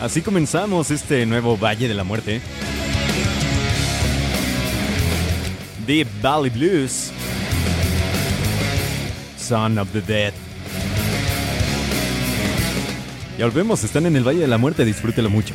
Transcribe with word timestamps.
Así 0.00 0.22
comenzamos 0.22 0.90
este 0.90 1.26
nuevo 1.26 1.58
Valle 1.58 1.86
de 1.86 1.92
la 1.92 2.04
Muerte. 2.04 2.40
Deep 5.86 6.08
Valley 6.22 6.50
Blues. 6.50 7.10
Son 9.36 9.78
of 9.78 9.90
the 9.92 10.00
Dead. 10.00 10.32
Ya 13.36 13.44
volvemos, 13.44 13.84
están 13.84 14.06
en 14.06 14.16
el 14.16 14.26
Valle 14.26 14.40
de 14.40 14.46
la 14.46 14.56
Muerte, 14.56 14.86
disfrútelo 14.86 15.28
mucho. 15.28 15.54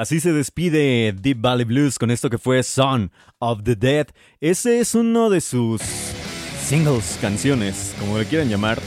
Así 0.00 0.18
se 0.18 0.32
despide 0.32 1.12
Deep 1.12 1.42
Valley 1.42 1.66
Blues 1.66 1.98
con 1.98 2.10
esto 2.10 2.30
que 2.30 2.38
fue 2.38 2.62
Son 2.62 3.12
of 3.38 3.64
the 3.64 3.76
Dead. 3.76 4.06
Ese 4.40 4.80
es 4.80 4.94
uno 4.94 5.28
de 5.28 5.42
sus 5.42 5.82
singles, 6.64 7.18
canciones, 7.20 7.94
como 8.00 8.16
le 8.16 8.24
quieran 8.24 8.48
llamar, 8.48 8.80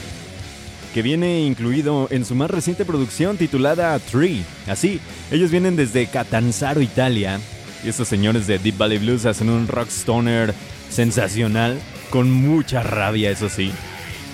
que 0.91 1.03
viene 1.03 1.41
incluido 1.41 2.07
en 2.09 2.25
su 2.25 2.33
más 2.33 2.49
reciente 2.49 2.83
producción 2.83 3.37
titulada 3.37 3.99
Tree. 3.99 4.43
Así, 4.65 4.99
ellos 5.29 5.51
vienen 5.51 5.75
desde 5.75 6.07
Catanzaro, 6.07 6.81
Italia, 6.81 7.39
y 7.85 7.89
estos 7.89 8.07
señores 8.07 8.47
de 8.47 8.57
Deep 8.57 8.79
Valley 8.79 8.97
Blues 8.97 9.27
hacen 9.27 9.51
un 9.51 9.67
rock 9.67 9.89
stoner 9.89 10.51
sensacional, 10.89 11.79
con 12.09 12.31
mucha 12.31 12.81
rabia, 12.81 13.29
eso 13.29 13.49
sí. 13.49 13.71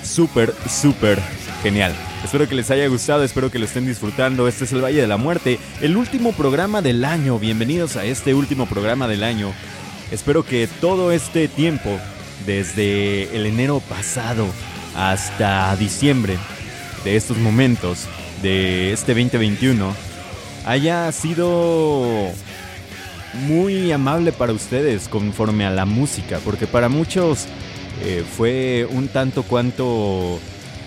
Súper, 0.02 0.54
súper 0.70 1.20
genial. 1.62 1.94
Espero 2.24 2.48
que 2.48 2.56
les 2.56 2.70
haya 2.70 2.88
gustado, 2.88 3.24
espero 3.24 3.50
que 3.50 3.60
lo 3.60 3.66
estén 3.66 3.88
disfrutando. 3.88 4.48
Este 4.48 4.66
es 4.66 4.74
el 4.74 4.84
Valle 4.84 5.02
de 5.02 5.08
la 5.08 5.18
Muerte, 5.18 5.58
el 5.82 5.96
último 5.96 6.34
programa 6.34 6.82
del 6.82 7.06
año. 7.06 7.40
Bienvenidos 7.40 7.96
a 7.96 8.06
este 8.06 8.34
último 8.34 8.66
programa 8.66 9.08
del 9.08 9.24
año. 9.24 9.52
Espero 10.12 10.44
que 10.44 10.68
todo 10.82 11.12
este 11.12 11.48
tiempo 11.48 11.98
desde 12.46 13.36
el 13.36 13.46
enero 13.46 13.80
pasado 13.80 14.48
hasta 14.96 15.76
diciembre 15.78 16.38
de 17.06 17.16
estos 17.16 17.38
momentos, 17.38 18.06
de 18.42 18.92
este 18.92 19.14
2021, 19.14 19.96
haya 20.66 21.12
sido 21.14 22.32
muy 23.34 23.92
amable 23.92 24.34
para 24.34 24.54
ustedes 24.54 25.08
conforme 25.08 25.66
a 25.66 25.72
la 25.72 25.86
música, 25.86 26.40
porque 26.44 26.68
para 26.68 26.90
muchos 26.90 27.46
eh, 28.04 28.24
fue 28.38 28.88
un 28.92 29.08
tanto 29.08 29.44
cuanto 29.44 30.40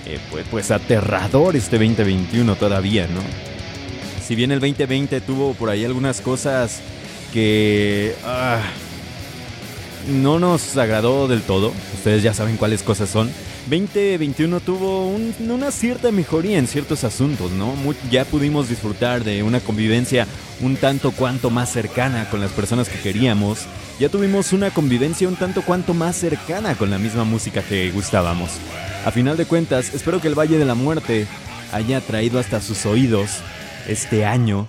eh, 0.07 0.19
pues, 0.31 0.47
pues, 0.51 0.71
aterrador 0.71 1.57
este 1.57 1.79
2021 1.79 2.57
todavía, 2.57 3.07
¿no? 3.07 3.21
Si 4.27 4.35
bien 4.35 4.53
el 4.53 4.61
2020 4.61 5.21
tuvo 5.21 5.55
por 5.55 5.71
ahí 5.71 5.85
algunas 5.85 6.21
cosas 6.21 6.81
que 7.33 8.15
ah, 8.25 8.61
no 10.09 10.39
nos 10.39 10.77
agradó 10.77 11.29
del 11.29 11.43
todo, 11.43 11.73
ustedes 11.95 12.23
ya 12.23 12.35
saben 12.35 12.57
cuáles 12.57 12.83
cosas 12.83 13.09
son. 13.09 13.31
2021 13.71 14.61
tuvo 14.61 15.07
una 15.07 15.71
cierta 15.71 16.11
mejoría 16.11 16.59
en 16.59 16.67
ciertos 16.67 17.05
asuntos, 17.05 17.53
¿no? 17.53 17.73
ya 18.11 18.25
pudimos 18.25 18.69
disfrutar 18.69 19.23
de 19.23 19.43
una 19.43 19.61
convivencia 19.61 20.27
un 20.61 20.77
tanto 20.77 21.13
cuanto 21.13 21.49
más 21.49 21.71
cercana 21.71 22.29
con 22.29 22.41
las 22.41 22.51
personas 22.51 22.89
que 22.89 22.99
queríamos. 22.99 23.67
Ya 24.01 24.09
tuvimos 24.09 24.53
una 24.53 24.71
convivencia 24.71 25.29
un 25.29 25.37
tanto 25.37 25.63
cuanto 25.63 25.95
más 25.95 26.17
cercana 26.17 26.75
con 26.75 26.91
la 26.91 26.99
misma 26.99 27.25
música 27.25 27.63
que 27.63 27.91
gustábamos. 27.93 28.51
A 29.05 29.11
final 29.11 29.37
de 29.37 29.47
cuentas, 29.47 29.95
espero 29.95 30.21
que 30.21 30.29
el 30.29 30.39
Valle 30.39 30.59
de 30.59 30.65
la 30.65 30.75
Muerte 30.75 31.27
haya 31.73 32.01
traído 32.01 32.39
hasta 32.39 32.61
sus 32.61 32.85
oídos 32.85 33.39
este 33.89 34.25
año 34.25 34.69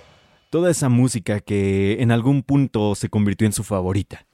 toda 0.50 0.70
esa 0.70 0.88
música 0.88 1.40
que 1.40 2.00
en 2.00 2.12
algún 2.12 2.44
punto 2.44 2.94
se 2.94 3.08
convirtió 3.08 3.44
en 3.44 3.52
su 3.52 3.64
favorita. 3.64 4.24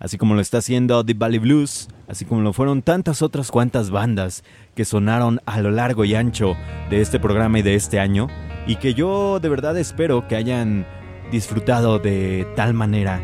Así 0.00 0.16
como 0.16 0.34
lo 0.34 0.40
está 0.40 0.58
haciendo 0.58 1.04
The 1.04 1.14
Valley 1.14 1.40
Blues, 1.40 1.88
así 2.06 2.24
como 2.24 2.42
lo 2.42 2.52
fueron 2.52 2.82
tantas 2.82 3.20
otras 3.20 3.50
cuantas 3.50 3.90
bandas 3.90 4.44
que 4.76 4.84
sonaron 4.84 5.40
a 5.44 5.60
lo 5.60 5.72
largo 5.72 6.04
y 6.04 6.14
ancho 6.14 6.56
de 6.88 7.00
este 7.00 7.18
programa 7.18 7.58
y 7.58 7.62
de 7.62 7.74
este 7.74 7.98
año, 7.98 8.28
y 8.66 8.76
que 8.76 8.94
yo 8.94 9.40
de 9.40 9.48
verdad 9.48 9.76
espero 9.76 10.28
que 10.28 10.36
hayan 10.36 10.86
disfrutado 11.32 11.98
de 11.98 12.46
tal 12.54 12.74
manera, 12.74 13.20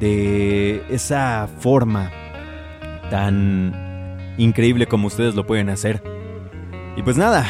de 0.00 0.82
esa 0.88 1.46
forma 1.58 2.10
tan 3.10 4.34
increíble 4.38 4.86
como 4.86 5.08
ustedes 5.08 5.34
lo 5.34 5.46
pueden 5.46 5.68
hacer. 5.68 6.02
Y 6.96 7.02
pues 7.02 7.18
nada, 7.18 7.46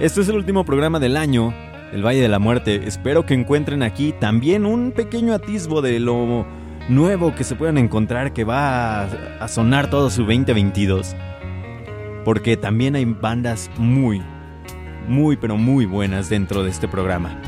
este 0.00 0.20
es 0.20 0.28
el 0.28 0.36
último 0.36 0.64
programa 0.64 1.00
del 1.00 1.16
año, 1.16 1.52
El 1.92 2.06
Valle 2.06 2.20
de 2.20 2.28
la 2.28 2.38
Muerte. 2.38 2.82
Espero 2.86 3.26
que 3.26 3.34
encuentren 3.34 3.82
aquí 3.82 4.14
también 4.18 4.64
un 4.64 4.92
pequeño 4.92 5.34
atisbo 5.34 5.82
de 5.82 5.98
lo 5.98 6.46
nuevo 6.88 7.34
que 7.34 7.44
se 7.44 7.54
puedan 7.54 7.78
encontrar 7.78 8.32
que 8.32 8.44
va 8.44 9.04
a, 9.04 9.48
sonar 9.48 9.90
todo 9.90 10.10
su 10.10 10.22
2022. 10.22 11.14
Porque 12.24 12.56
también 12.56 12.94
hay 12.94 13.04
bandas 13.04 13.70
muy, 13.76 14.22
muy, 15.08 15.36
pero 15.36 15.56
muy 15.56 15.86
buenas 15.86 16.28
dentro 16.28 16.62
de 16.62 16.70
este 16.70 16.88
programa. 16.88 17.40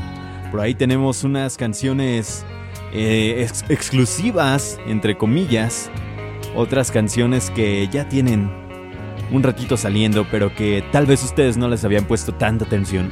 Por 0.51 0.59
ahí 0.59 0.75
tenemos 0.75 1.23
unas 1.23 1.57
canciones 1.57 2.45
eh, 2.91 3.47
exclusivas, 3.69 4.79
entre 4.87 5.17
comillas. 5.17 5.89
Otras 6.55 6.91
canciones 6.91 7.49
que 7.49 7.87
ya 7.89 8.07
tienen 8.07 8.49
un 9.31 9.43
ratito 9.43 9.77
saliendo, 9.77 10.25
pero 10.29 10.53
que 10.53 10.83
tal 10.91 11.05
vez 11.05 11.23
ustedes 11.23 11.57
no 11.57 11.67
les 11.67 11.83
habían 11.83 12.05
puesto 12.05 12.33
tanta 12.33 12.65
atención. 12.65 13.11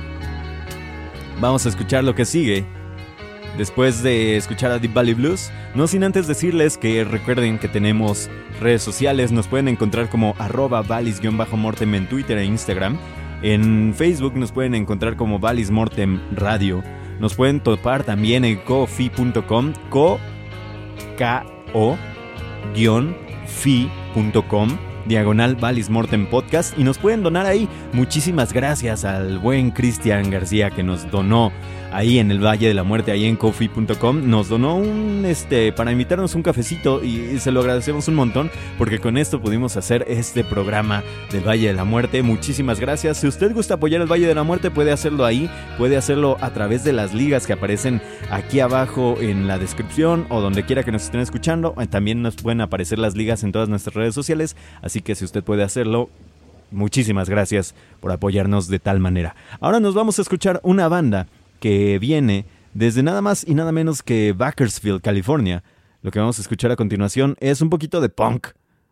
Vamos 1.39 1.65
a 1.65 1.69
escuchar 1.69 2.03
lo 2.03 2.15
que 2.15 2.25
sigue. 2.25 2.65
Después 3.57 4.01
de 4.01 4.35
escuchar 4.35 4.71
a 4.71 4.79
Deep 4.79 4.93
Valley 4.93 5.13
Blues, 5.13 5.51
no 5.75 5.87
sin 5.87 6.03
antes 6.03 6.27
decirles 6.27 6.77
que 6.77 7.03
recuerden 7.03 7.59
que 7.59 7.67
tenemos 7.67 8.29
redes 8.59 8.81
sociales, 8.81 9.31
nos 9.31 9.47
pueden 9.47 9.67
encontrar 9.67 10.09
como 10.09 10.35
arroba 10.39 10.81
valis-mortem 10.81 11.93
en 11.93 12.09
Twitter 12.09 12.37
e 12.39 12.45
Instagram. 12.45 12.97
En 13.43 13.93
Facebook 13.93 14.35
nos 14.35 14.51
pueden 14.51 14.73
encontrar 14.73 15.17
como 15.17 15.37
Valis 15.37 15.69
Mortem 15.69 16.19
Radio. 16.31 16.81
Nos 17.19 17.35
pueden 17.35 17.59
topar 17.59 18.03
también 18.03 18.45
en 18.45 18.57
cofi.com, 18.57 19.73
co, 19.89 20.19
k 21.17 21.45
o, 21.73 21.97
fi.com 23.45 24.69
diagonal 25.05 25.55
Valis 25.55 25.89
Mortem 25.89 26.25
Podcast 26.25 26.77
y 26.77 26.83
nos 26.83 26.97
pueden 26.97 27.23
donar 27.23 27.45
ahí. 27.45 27.67
Muchísimas 27.91 28.53
gracias 28.53 29.05
al 29.05 29.39
buen 29.39 29.71
Cristian 29.71 30.29
García 30.31 30.69
que 30.71 30.83
nos 30.83 31.09
donó 31.11 31.51
ahí 31.93 32.19
en 32.19 32.31
el 32.31 32.43
Valle 32.43 32.67
de 32.67 32.73
la 32.73 32.83
Muerte, 32.83 33.11
ahí 33.11 33.25
en 33.25 33.35
coffee.com, 33.35 34.29
nos 34.29 34.49
donó 34.49 34.75
un, 34.75 35.23
este, 35.25 35.71
para 35.71 35.91
invitarnos 35.91 36.35
un 36.35 36.43
cafecito 36.43 37.03
y 37.03 37.39
se 37.39 37.51
lo 37.51 37.61
agradecemos 37.61 38.07
un 38.07 38.15
montón 38.15 38.51
porque 38.77 38.99
con 38.99 39.17
esto 39.17 39.39
pudimos 39.39 39.77
hacer 39.77 40.05
este 40.07 40.43
programa 40.43 41.03
del 41.31 41.47
Valle 41.47 41.67
de 41.67 41.73
la 41.73 41.83
Muerte. 41.83 42.23
Muchísimas 42.23 42.79
gracias. 42.79 43.17
Si 43.17 43.27
usted 43.27 43.53
gusta 43.53 43.75
apoyar 43.75 44.01
el 44.01 44.11
Valle 44.11 44.27
de 44.27 44.35
la 44.35 44.43
Muerte, 44.43 44.71
puede 44.71 44.91
hacerlo 44.91 45.25
ahí, 45.25 45.49
puede 45.77 45.97
hacerlo 45.97 46.37
a 46.41 46.51
través 46.51 46.83
de 46.83 46.93
las 46.93 47.13
ligas 47.13 47.47
que 47.47 47.53
aparecen 47.53 48.01
aquí 48.29 48.59
abajo 48.59 49.17
en 49.21 49.47
la 49.47 49.59
descripción 49.59 50.25
o 50.29 50.41
donde 50.41 50.65
quiera 50.65 50.83
que 50.83 50.91
nos 50.91 51.03
estén 51.03 51.21
escuchando. 51.21 51.75
También 51.89 52.21
nos 52.21 52.35
pueden 52.35 52.61
aparecer 52.61 52.99
las 52.99 53.15
ligas 53.15 53.43
en 53.43 53.51
todas 53.51 53.69
nuestras 53.69 53.95
redes 53.95 54.15
sociales, 54.15 54.55
así 54.81 55.01
que 55.01 55.15
si 55.15 55.25
usted 55.25 55.43
puede 55.43 55.63
hacerlo, 55.63 56.09
muchísimas 56.71 57.29
gracias 57.29 57.75
por 57.99 58.11
apoyarnos 58.11 58.67
de 58.67 58.79
tal 58.79 58.99
manera. 58.99 59.35
Ahora 59.59 59.79
nos 59.79 59.93
vamos 59.93 60.17
a 60.17 60.23
escuchar 60.23 60.59
una 60.63 60.87
banda 60.87 61.27
que 61.63 61.97
viene 61.97 62.45
desde 62.73 63.03
nada 63.03 63.21
más 63.21 63.47
y 63.47 63.53
nada 63.55 63.71
menos 63.71 64.03
que 64.03 64.33
Bakersfield, 64.33 64.99
California. 64.99 65.63
Lo 66.01 66.11
que 66.11 66.19
vamos 66.19 66.37
a 66.37 66.41
escuchar 66.41 66.71
a 66.71 66.75
continuación 66.75 67.37
es 67.39 67.61
un 67.61 67.69
poquito 67.69 68.01
de 68.01 68.09
punk, 68.09 68.47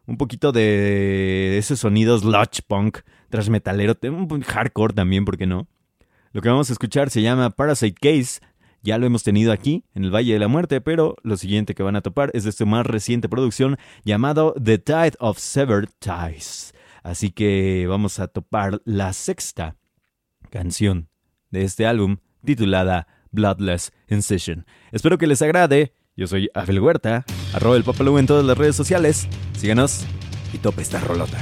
un 0.06 0.16
poquito 0.16 0.54
de 0.54 1.58
ese 1.58 1.76
sonido 1.76 2.18
sludge 2.18 2.62
punk, 2.66 3.00
tras 3.30 3.50
metalero, 3.50 3.94
un 4.04 4.42
hardcore 4.42 4.94
también, 4.94 5.26
¿por 5.26 5.38
qué 5.38 5.48
no? 5.48 5.68
Lo 6.32 6.42
que 6.42 6.48
vamos 6.48 6.70
a 6.70 6.74
escuchar 6.74 7.10
se 7.10 7.22
llama 7.22 7.50
Parasite 7.50 8.00
Case. 8.00 8.40
Ya 8.84 8.98
lo 8.98 9.06
hemos 9.06 9.24
tenido 9.24 9.52
aquí, 9.52 9.84
en 9.94 10.06
el 10.06 10.16
Valle 10.16 10.32
de 10.32 10.40
la 10.40 10.48
Muerte, 10.48 10.80
pero 10.80 11.18
lo 11.24 11.36
siguiente 11.36 11.76
que 11.76 11.84
van 11.84 11.98
a 11.98 12.02
topar 12.02 12.32
es 12.34 12.46
de 12.46 12.54
su 12.54 12.66
más 12.66 12.86
reciente 12.86 13.28
producción 13.28 13.76
llamado 14.06 14.56
The 14.64 14.78
Tide 14.78 15.16
of 15.20 15.40
Severed 15.40 15.90
Ties. 16.00 16.74
Así 17.04 17.32
que 17.32 17.86
vamos 17.90 18.22
a 18.22 18.30
topar 18.30 18.82
la 18.86 19.12
sexta 19.12 19.76
canción 20.50 21.10
de 21.50 21.64
este 21.64 21.86
álbum 21.86 22.20
titulada 22.44 23.08
Bloodless 23.32 23.92
Incision. 24.10 24.66
Espero 24.92 25.18
que 25.18 25.28
les 25.28 25.42
agrade. 25.42 25.94
Yo 26.16 26.28
soy 26.28 26.50
Abel 26.54 26.80
Huerta, 26.82 27.26
arroba 27.54 27.78
el 27.78 27.84
Papalú 27.84 28.18
en 28.18 28.28
todas 28.28 28.46
las 28.46 28.58
redes 28.58 28.76
sociales. 28.76 29.28
Síganos 29.58 30.06
y 30.54 30.58
tope 30.58 30.82
esta 30.82 31.00
rolota. 31.00 31.38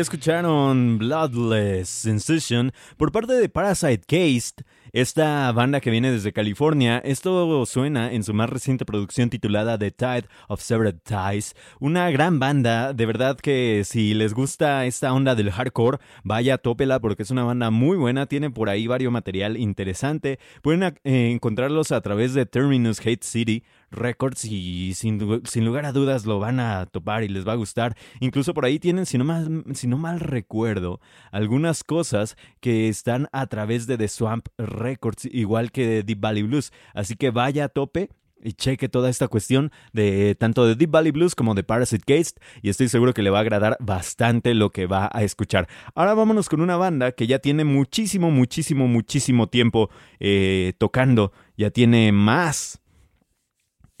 Escucharon 0.00 0.98
Bloodless 0.98 1.88
Sensation 1.88 2.72
por 2.96 3.12
parte 3.12 3.34
de 3.34 3.48
Parasite 3.48 4.02
Case, 4.06 4.54
esta 4.92 5.52
banda 5.52 5.80
que 5.80 5.90
viene 5.90 6.10
desde 6.10 6.32
California. 6.32 6.98
Esto 7.04 7.64
suena 7.66 8.12
en 8.12 8.24
su 8.24 8.34
más 8.34 8.50
reciente 8.50 8.84
producción 8.84 9.30
titulada 9.30 9.78
The 9.78 9.90
Tide 9.90 10.24
of 10.48 10.60
Severed 10.60 11.00
Ties. 11.04 11.54
Una 11.78 12.10
gran 12.10 12.38
banda, 12.38 12.92
de 12.92 13.06
verdad 13.06 13.36
que 13.36 13.82
si 13.84 14.14
les 14.14 14.34
gusta 14.34 14.86
esta 14.86 15.12
onda 15.12 15.34
del 15.34 15.50
hardcore, 15.50 15.98
vaya, 16.24 16.58
tópela 16.58 17.00
porque 17.00 17.22
es 17.22 17.30
una 17.30 17.44
banda 17.44 17.70
muy 17.70 17.96
buena. 17.96 18.26
Tiene 18.26 18.50
por 18.50 18.68
ahí 18.68 18.86
varios 18.86 19.12
material 19.12 19.56
interesante. 19.56 20.38
Pueden 20.62 20.82
eh, 20.82 21.30
encontrarlos 21.30 21.92
a 21.92 22.00
través 22.00 22.34
de 22.34 22.46
Terminus 22.46 23.00
Hate 23.00 23.22
City. 23.22 23.64
Records 23.90 24.44
y 24.44 24.94
sin, 24.94 25.18
lugar 25.64 25.84
a 25.84 25.92
dudas 25.92 26.26
lo 26.26 26.38
van 26.38 26.60
a 26.60 26.86
topar 26.86 27.22
y 27.22 27.28
les 27.28 27.46
va 27.46 27.52
a 27.52 27.56
gustar. 27.56 27.96
Incluso 28.20 28.54
por 28.54 28.64
ahí 28.64 28.78
tienen, 28.78 29.06
si 29.06 29.18
no, 29.18 29.24
mal, 29.24 29.64
si 29.74 29.86
no 29.86 29.98
mal 29.98 30.20
recuerdo, 30.20 31.00
algunas 31.32 31.84
cosas 31.84 32.36
que 32.60 32.88
están 32.88 33.28
a 33.32 33.46
través 33.46 33.86
de 33.86 33.98
The 33.98 34.08
Swamp 34.08 34.48
Records, 34.58 35.26
igual 35.26 35.72
que 35.72 35.86
de 35.86 36.02
Deep 36.02 36.20
Valley 36.20 36.42
Blues. 36.42 36.72
Así 36.94 37.16
que 37.16 37.30
vaya 37.30 37.64
a 37.64 37.68
tope 37.68 38.10
y 38.42 38.52
cheque 38.52 38.88
toda 38.88 39.10
esta 39.10 39.28
cuestión 39.28 39.70
de 39.92 40.34
tanto 40.34 40.66
de 40.66 40.74
Deep 40.74 40.90
Valley 40.90 41.12
Blues 41.12 41.34
como 41.34 41.54
de 41.54 41.62
Parasite 41.62 42.04
Case 42.06 42.34
y 42.62 42.70
estoy 42.70 42.88
seguro 42.88 43.12
que 43.12 43.22
le 43.22 43.30
va 43.30 43.38
a 43.38 43.42
agradar 43.42 43.76
bastante 43.80 44.54
lo 44.54 44.70
que 44.70 44.86
va 44.86 45.10
a 45.12 45.22
escuchar. 45.22 45.68
Ahora 45.94 46.14
vámonos 46.14 46.48
con 46.48 46.60
una 46.60 46.76
banda 46.76 47.12
que 47.12 47.26
ya 47.26 47.38
tiene 47.38 47.64
muchísimo, 47.64 48.30
muchísimo, 48.30 48.88
muchísimo 48.88 49.48
tiempo 49.48 49.90
eh, 50.18 50.72
tocando, 50.78 51.32
ya 51.56 51.70
tiene 51.70 52.12
más 52.12 52.80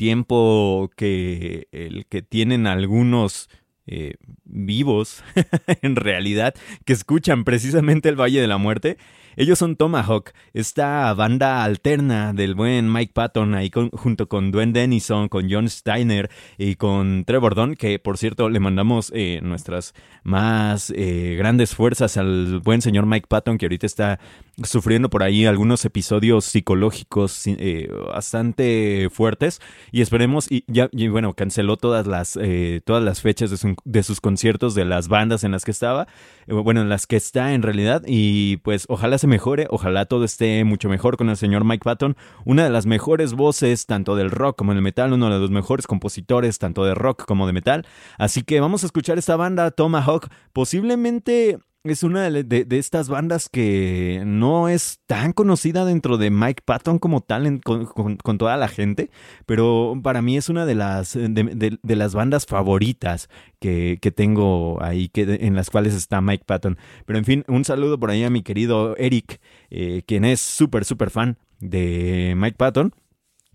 tiempo 0.00 0.90
que 0.96 1.68
el 1.72 2.06
que 2.06 2.22
tienen 2.22 2.66
algunos 2.66 3.50
eh, 3.86 4.14
vivos, 4.44 5.22
en 5.82 5.94
realidad, 5.94 6.54
que 6.86 6.94
escuchan 6.94 7.44
precisamente 7.44 8.08
el 8.08 8.18
Valle 8.18 8.40
de 8.40 8.46
la 8.46 8.56
Muerte. 8.56 8.96
Ellos 9.36 9.58
son 9.58 9.76
Tomahawk, 9.76 10.30
esta 10.54 11.12
banda 11.14 11.64
alterna 11.64 12.32
del 12.32 12.54
buen 12.54 12.90
Mike 12.92 13.12
Patton, 13.14 13.54
ahí 13.54 13.70
junto 13.92 14.28
con 14.28 14.50
Dwayne 14.50 14.72
Dennison, 14.72 15.28
con 15.28 15.50
John 15.50 15.68
Steiner 15.68 16.30
y 16.56 16.76
con 16.76 17.24
Trevor 17.24 17.54
Don, 17.54 17.74
que 17.74 17.98
por 17.98 18.16
cierto 18.16 18.48
le 18.48 18.58
mandamos 18.58 19.12
eh, 19.14 19.40
nuestras 19.42 19.94
más 20.24 20.92
eh, 20.96 21.36
grandes 21.38 21.74
fuerzas 21.74 22.16
al 22.16 22.60
buen 22.60 22.82
señor 22.82 23.06
Mike 23.06 23.26
Patton, 23.28 23.58
que 23.58 23.66
ahorita 23.66 23.86
está 23.86 24.20
sufriendo 24.64 25.10
por 25.10 25.22
ahí 25.22 25.46
algunos 25.46 25.84
episodios 25.84 26.44
psicológicos 26.44 27.46
eh, 27.46 27.88
bastante 28.12 29.08
fuertes 29.10 29.60
y 29.92 30.02
esperemos 30.02 30.50
y 30.50 30.64
ya 30.66 30.88
bueno 31.10 31.34
canceló 31.34 31.76
todas 31.76 32.06
las 32.06 32.38
todas 32.84 33.02
las 33.02 33.20
fechas 33.20 33.50
de, 33.50 33.76
de, 33.84 34.02
sus 34.02 34.20
conciertos 34.20 34.74
de 34.74 34.84
las 34.84 35.08
bandas 35.08 35.44
en 35.44 35.52
las 35.52 35.64
que 35.64 35.70
estaba 35.70 36.06
bueno 36.46 36.80
en 36.80 36.88
las 36.88 37.06
que 37.06 37.16
está 37.16 37.54
en 37.54 37.62
realidad 37.62 38.02
y 38.06 38.58
pues 38.58 38.86
ojalá 38.88 39.18
se 39.18 39.26
mejore, 39.26 39.66
ojalá 39.70 40.06
todo 40.06 40.24
esté 40.24 40.64
mucho 40.64 40.88
mejor 40.88 41.16
con 41.16 41.28
el 41.28 41.36
señor 41.36 41.64
Mike 41.64 41.84
Patton, 41.84 42.16
una 42.44 42.64
de 42.64 42.70
las 42.70 42.86
mejores 42.86 43.34
voces 43.34 43.86
tanto 43.86 44.16
del 44.16 44.30
rock 44.30 44.56
como 44.56 44.74
del 44.74 44.82
metal, 44.82 45.12
uno 45.12 45.30
de 45.30 45.38
los 45.38 45.50
mejores 45.50 45.86
compositores 45.86 46.58
tanto 46.58 46.84
de 46.84 46.94
rock 46.94 47.24
como 47.24 47.46
de 47.46 47.52
metal. 47.52 47.86
Así 48.18 48.42
que 48.42 48.60
vamos 48.60 48.82
a 48.82 48.86
escuchar 48.86 49.18
esta 49.18 49.36
banda 49.36 49.70
Tomahawk, 49.70 50.28
posiblemente 50.52 51.58
es 51.84 52.02
una 52.02 52.30
de, 52.30 52.66
estas 52.70 53.08
bandas 53.08 53.48
que 53.48 54.22
no 54.26 54.68
es 54.68 55.00
tan 55.06 55.32
conocida 55.32 55.84
dentro 55.86 56.18
de 56.18 56.30
Mike 56.30 56.62
Patton 56.64 56.98
como 56.98 57.22
tal 57.22 57.60
con, 57.62 58.38
toda 58.38 58.56
la 58.58 58.68
gente, 58.68 59.10
pero 59.46 59.98
para 60.02 60.20
mí 60.20 60.36
es 60.36 60.50
una 60.50 60.66
de 60.66 60.74
las, 60.74 61.14
de, 61.14 61.78
las 61.82 62.14
bandas 62.14 62.44
favoritas 62.44 63.28
que, 63.60 63.98
tengo 64.14 64.82
ahí, 64.82 65.08
que, 65.08 65.38
en 65.40 65.54
las 65.54 65.70
cuales 65.70 65.94
está 65.94 66.20
Mike 66.20 66.44
Patton. 66.46 66.76
Pero 67.06 67.18
en 67.18 67.24
fin, 67.24 67.44
un 67.48 67.64
saludo 67.64 67.98
por 67.98 68.10
ahí 68.10 68.24
a 68.24 68.30
mi 68.30 68.42
querido 68.42 68.94
Eric, 68.96 69.40
eh, 69.70 70.02
quien 70.06 70.26
es 70.26 70.40
súper, 70.40 70.84
súper 70.84 71.10
fan 71.10 71.38
de 71.60 72.34
Mike 72.36 72.56
Patton. 72.58 72.92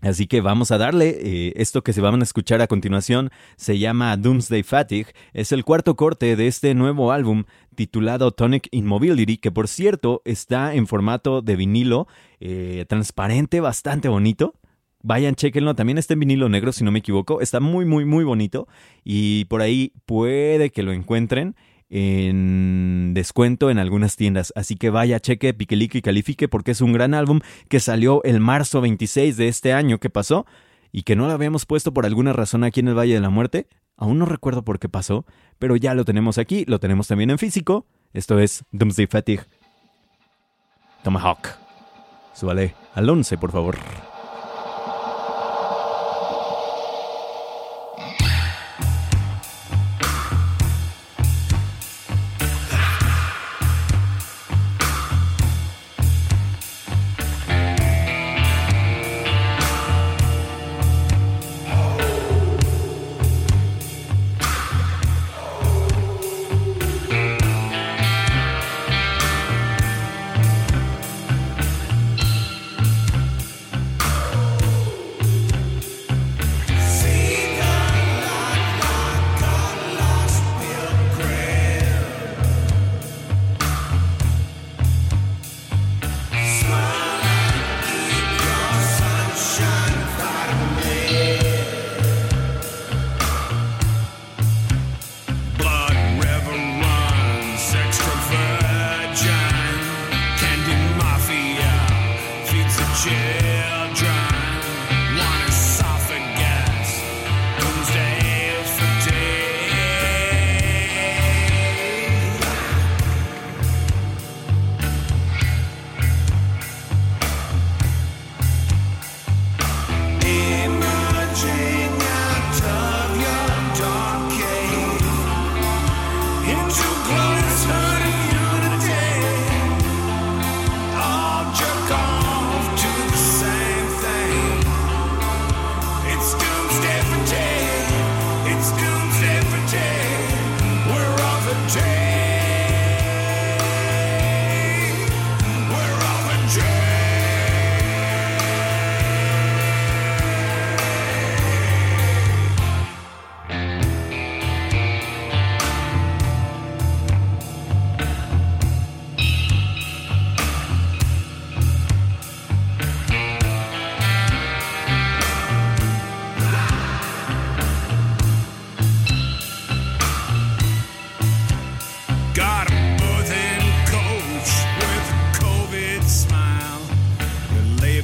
Así 0.02 0.26
que 0.26 0.40
vamos 0.40 0.70
a 0.70 0.78
darle. 0.78 1.18
Eh, 1.20 1.52
esto 1.56 1.82
que 1.82 1.92
se 1.92 2.00
van 2.00 2.20
a 2.20 2.24
escuchar 2.24 2.60
a 2.60 2.66
continuación 2.66 3.30
se 3.56 3.78
llama 3.78 4.16
Doomsday 4.16 4.62
Fatigue. 4.62 5.12
Es 5.32 5.52
el 5.52 5.64
cuarto 5.64 5.96
corte 5.96 6.36
de 6.36 6.46
este 6.46 6.74
nuevo 6.74 7.12
álbum 7.12 7.44
titulado 7.76 8.32
Tonic 8.32 8.68
Immobility, 8.72 9.36
que 9.36 9.52
por 9.52 9.68
cierto 9.68 10.22
está 10.24 10.74
en 10.74 10.88
formato 10.88 11.42
de 11.42 11.54
vinilo 11.54 12.08
eh, 12.40 12.84
transparente, 12.88 13.60
bastante 13.60 14.08
bonito. 14.08 14.54
Vayan, 15.02 15.36
chequenlo. 15.36 15.76
También 15.76 15.98
está 15.98 16.14
en 16.14 16.20
vinilo 16.20 16.48
negro, 16.48 16.72
si 16.72 16.82
no 16.82 16.90
me 16.90 16.98
equivoco. 16.98 17.40
Está 17.40 17.60
muy, 17.60 17.84
muy, 17.84 18.04
muy 18.04 18.24
bonito. 18.24 18.66
Y 19.04 19.44
por 19.44 19.62
ahí 19.62 19.92
puede 20.04 20.70
que 20.70 20.82
lo 20.82 20.92
encuentren 20.92 21.54
en 21.88 23.12
descuento 23.14 23.70
en 23.70 23.78
algunas 23.78 24.16
tiendas. 24.16 24.52
Así 24.56 24.74
que 24.74 24.90
vaya, 24.90 25.20
cheque, 25.20 25.54
piquelique 25.54 25.98
y 25.98 26.02
califique 26.02 26.48
porque 26.48 26.72
es 26.72 26.80
un 26.80 26.92
gran 26.92 27.14
álbum 27.14 27.40
que 27.68 27.80
salió 27.80 28.22
el 28.24 28.40
marzo 28.40 28.80
26 28.80 29.36
de 29.36 29.48
este 29.48 29.72
año 29.72 29.98
que 29.98 30.10
pasó 30.10 30.46
y 30.92 31.02
que 31.02 31.16
no 31.16 31.26
lo 31.26 31.32
habíamos 31.32 31.66
puesto 31.66 31.92
por 31.92 32.06
alguna 32.06 32.32
razón 32.32 32.64
aquí 32.64 32.80
en 32.80 32.88
el 32.88 32.98
Valle 32.98 33.14
de 33.14 33.20
la 33.20 33.30
Muerte. 33.30 33.68
Aún 33.96 34.18
no 34.18 34.26
recuerdo 34.26 34.62
por 34.62 34.78
qué 34.78 34.88
pasó, 34.88 35.24
pero 35.58 35.76
ya 35.76 35.94
lo 35.94 36.04
tenemos 36.04 36.38
aquí, 36.38 36.64
lo 36.66 36.80
tenemos 36.80 37.08
también 37.08 37.30
en 37.30 37.38
físico. 37.38 37.86
Esto 38.12 38.38
es 38.38 38.64
Doomsday 38.72 39.06
Fatigue. 39.06 39.44
Tomahawk. 41.02 41.48
Súbale 42.34 42.74
al 42.94 43.08
11, 43.08 43.38
por 43.38 43.52
favor. 43.52 43.76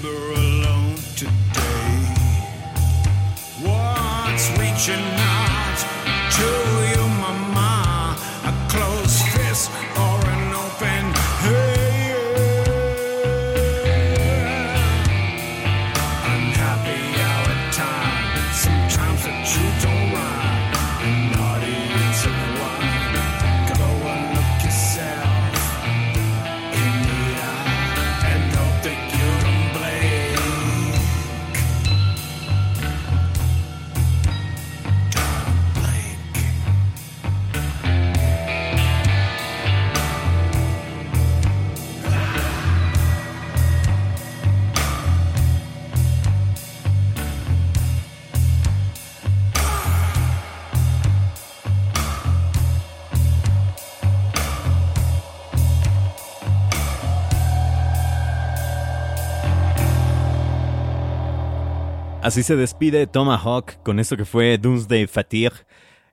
labor 0.03 0.33
alone 0.33 0.97
today. 1.17 1.31
What's 3.63 4.51
reaching? 4.59 5.17
me? 5.17 5.22
Así 62.23 62.45
se 62.45 62.55
despide 62.55 63.09
Tomahawk 63.09 63.83
con 63.83 63.99
esto 63.99 64.17
que 64.17 64.25
fue 64.25 64.57
Doomsday 64.57 65.09
Fatigue. 65.09 65.57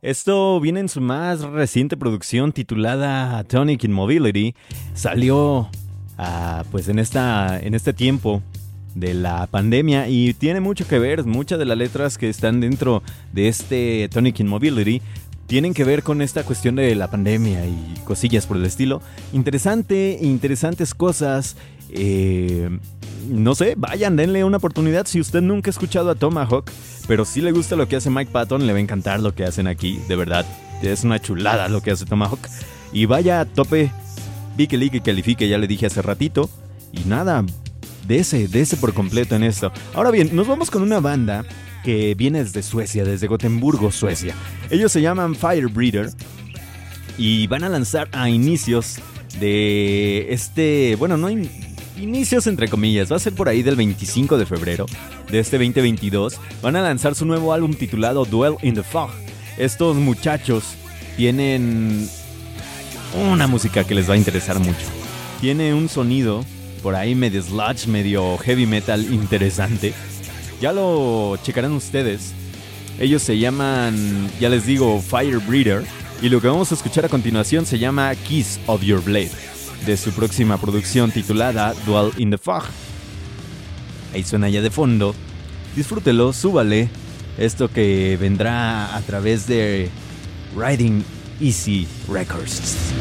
Esto 0.02 0.60
viene 0.60 0.80
en 0.80 0.90
su 0.90 1.02
más 1.02 1.42
reciente 1.42 1.98
producción 1.98 2.52
titulada 2.52 3.44
Tonic 3.44 3.84
Immobility. 3.84 4.56
Salió 4.96 5.70
ah, 6.18 6.64
pues 6.72 6.90
en, 6.90 6.98
esta, 6.98 7.60
en 7.60 7.76
este 7.76 7.94
tiempo 7.94 8.42
de 8.96 9.14
la 9.14 9.46
pandemia 9.46 10.10
y 10.10 10.34
tiene 10.34 10.62
mucho 10.62 10.88
que 10.88 10.98
ver, 10.98 11.26
muchas 11.26 11.60
de 11.60 11.66
las 11.66 11.78
letras 11.78 12.18
que 12.18 12.28
están 12.28 12.60
dentro 12.60 13.04
de 13.32 13.48
este 13.48 14.10
Tonic 14.12 14.40
Immobility 14.40 15.04
tienen 15.46 15.76
que 15.76 15.84
ver 15.84 16.02
con 16.02 16.24
esta 16.24 16.44
cuestión 16.44 16.76
de 16.76 16.96
la 16.96 17.12
pandemia 17.12 17.68
y 17.68 17.96
cosillas 18.04 18.48
por 18.48 18.58
el 18.58 18.66
estilo. 18.66 19.04
Interesante, 19.32 20.18
interesantes 20.22 20.96
cosas. 20.96 21.56
Eh, 21.90 22.70
no 23.28 23.56
sé, 23.56 23.76
vayan, 23.78 24.16
denle 24.16 24.44
una 24.44 24.58
oportunidad. 24.58 25.06
Si 25.06 25.20
usted 25.20 25.42
nunca 25.42 25.70
ha 25.70 25.72
escuchado 25.72 26.10
a 26.10 26.16
Tomahawk, 26.16 26.72
pero 27.08 27.26
si 27.26 27.42
le 27.42 27.52
gusta 27.52 27.76
lo 27.76 27.88
que 27.88 27.96
hace 27.96 28.10
Mike 28.10 28.32
Patton, 28.32 28.66
le 28.66 28.74
va 28.74 28.80
a 28.80 28.82
encantar 28.82 29.20
lo 29.20 29.34
que 29.36 29.44
hacen 29.44 29.68
aquí, 29.68 30.00
de 30.08 30.16
verdad. 30.16 30.46
Es 30.82 31.04
una 31.04 31.20
chulada 31.20 31.68
lo 31.70 31.82
que 31.82 31.92
hace 31.92 32.06
Tomahawk. 32.06 32.40
Y 32.92 33.06
vaya 33.06 33.42
a 33.42 33.46
tope, 33.46 33.92
pique 34.58 34.90
que 34.90 35.02
califique, 35.02 35.48
ya 35.48 35.58
le 35.58 35.68
dije 35.68 35.86
hace 35.86 36.02
ratito. 36.02 36.50
Y 36.92 37.08
nada, 37.08 37.46
dese, 38.08 38.48
dese 38.48 38.78
por 38.78 38.94
completo 38.94 39.36
en 39.36 39.44
esto. 39.44 39.72
Ahora 39.94 40.12
bien, 40.12 40.36
nos 40.36 40.48
vamos 40.48 40.72
con 40.72 40.82
una 40.82 41.00
banda 41.00 41.46
que 41.84 42.16
viene 42.16 42.44
desde 42.44 42.64
Suecia, 42.64 43.04
desde 43.04 43.28
Gotemburgo, 43.28 43.92
Suecia. 43.92 44.34
Ellos 44.70 44.92
se 44.92 45.02
llaman 45.02 45.36
Firebreeder 45.36 46.10
y 47.18 47.48
van 47.48 47.64
a 47.64 47.70
lanzar 47.70 48.10
a 48.12 48.30
inicios 48.30 49.00
de 49.40 50.34
este, 50.34 50.96
bueno, 50.98 51.18
no 51.18 51.30
inicios 52.02 52.48
entre 52.48 52.68
comillas, 52.68 53.12
va 53.12 53.18
a 53.18 53.20
ser 53.20 53.34
por 53.34 53.50
ahí 53.50 53.64
del 53.64 53.76
25 53.76 54.38
de 54.38 54.46
febrero 54.46 54.86
de 55.30 55.40
este 55.40 55.58
2022, 55.58 56.40
van 56.62 56.76
a 56.76 56.82
lanzar 56.82 57.16
su 57.16 57.26
nuevo 57.26 57.54
álbum 57.54 57.74
titulado 57.74 58.26
Duel 58.26 58.56
in 58.62 58.76
the 58.76 58.84
Fog. 58.84 59.10
Estos 59.58 59.96
muchachos 59.98 60.64
tienen 61.18 62.08
una 63.14 63.48
música 63.48 63.84
que 63.84 63.96
les 63.96 64.10
va 64.10 64.14
a 64.14 64.18
interesar 64.18 64.60
mucho. 64.60 64.86
Tiene 65.42 65.74
un 65.74 65.90
sonido 65.90 66.46
por 66.82 66.96
ahí 66.96 67.16
medio 67.16 67.42
sludge, 67.42 67.88
medio 67.88 68.38
heavy 68.38 68.66
metal 68.66 69.02
interesante. 69.14 69.94
Ya 70.62 70.72
lo 70.72 71.38
checarán 71.44 71.74
ustedes. 71.74 72.34
Ellos 73.00 73.22
se 73.22 73.38
llaman, 73.38 74.30
ya 74.40 74.50
les 74.50 74.66
digo, 74.66 75.02
Fire 75.02 75.40
Breeder. 75.40 75.84
Y 76.22 76.30
lo 76.30 76.42
que 76.42 76.48
vamos 76.48 76.72
a 76.72 76.76
escuchar 76.76 77.06
a 77.06 77.10
continuación 77.10 77.66
se 77.66 77.80
llama 77.80 78.14
Kiss 78.16 78.60
of 78.68 78.82
Your 78.82 79.02
Blade 79.02 79.59
de 79.86 79.98
su 79.98 80.12
próxima 80.12 80.58
producción 80.58 81.12
titulada 81.12 81.74
Dual 81.86 82.12
in 82.18 82.32
the 82.32 82.38
Fog. 82.38 82.64
Ahí 84.14 84.24
suena 84.24 84.50
ya 84.50 84.62
de 84.62 84.72
fondo. 84.72 85.16
Disfrútelo, 85.76 86.34
súbale. 86.34 86.90
Esto 87.38 87.70
que 87.72 88.18
vendrá 88.20 88.96
a 88.96 89.02
través 89.02 89.48
de 89.48 89.90
Riding 90.56 91.04
Easy 91.40 91.88
Records. 92.08 92.92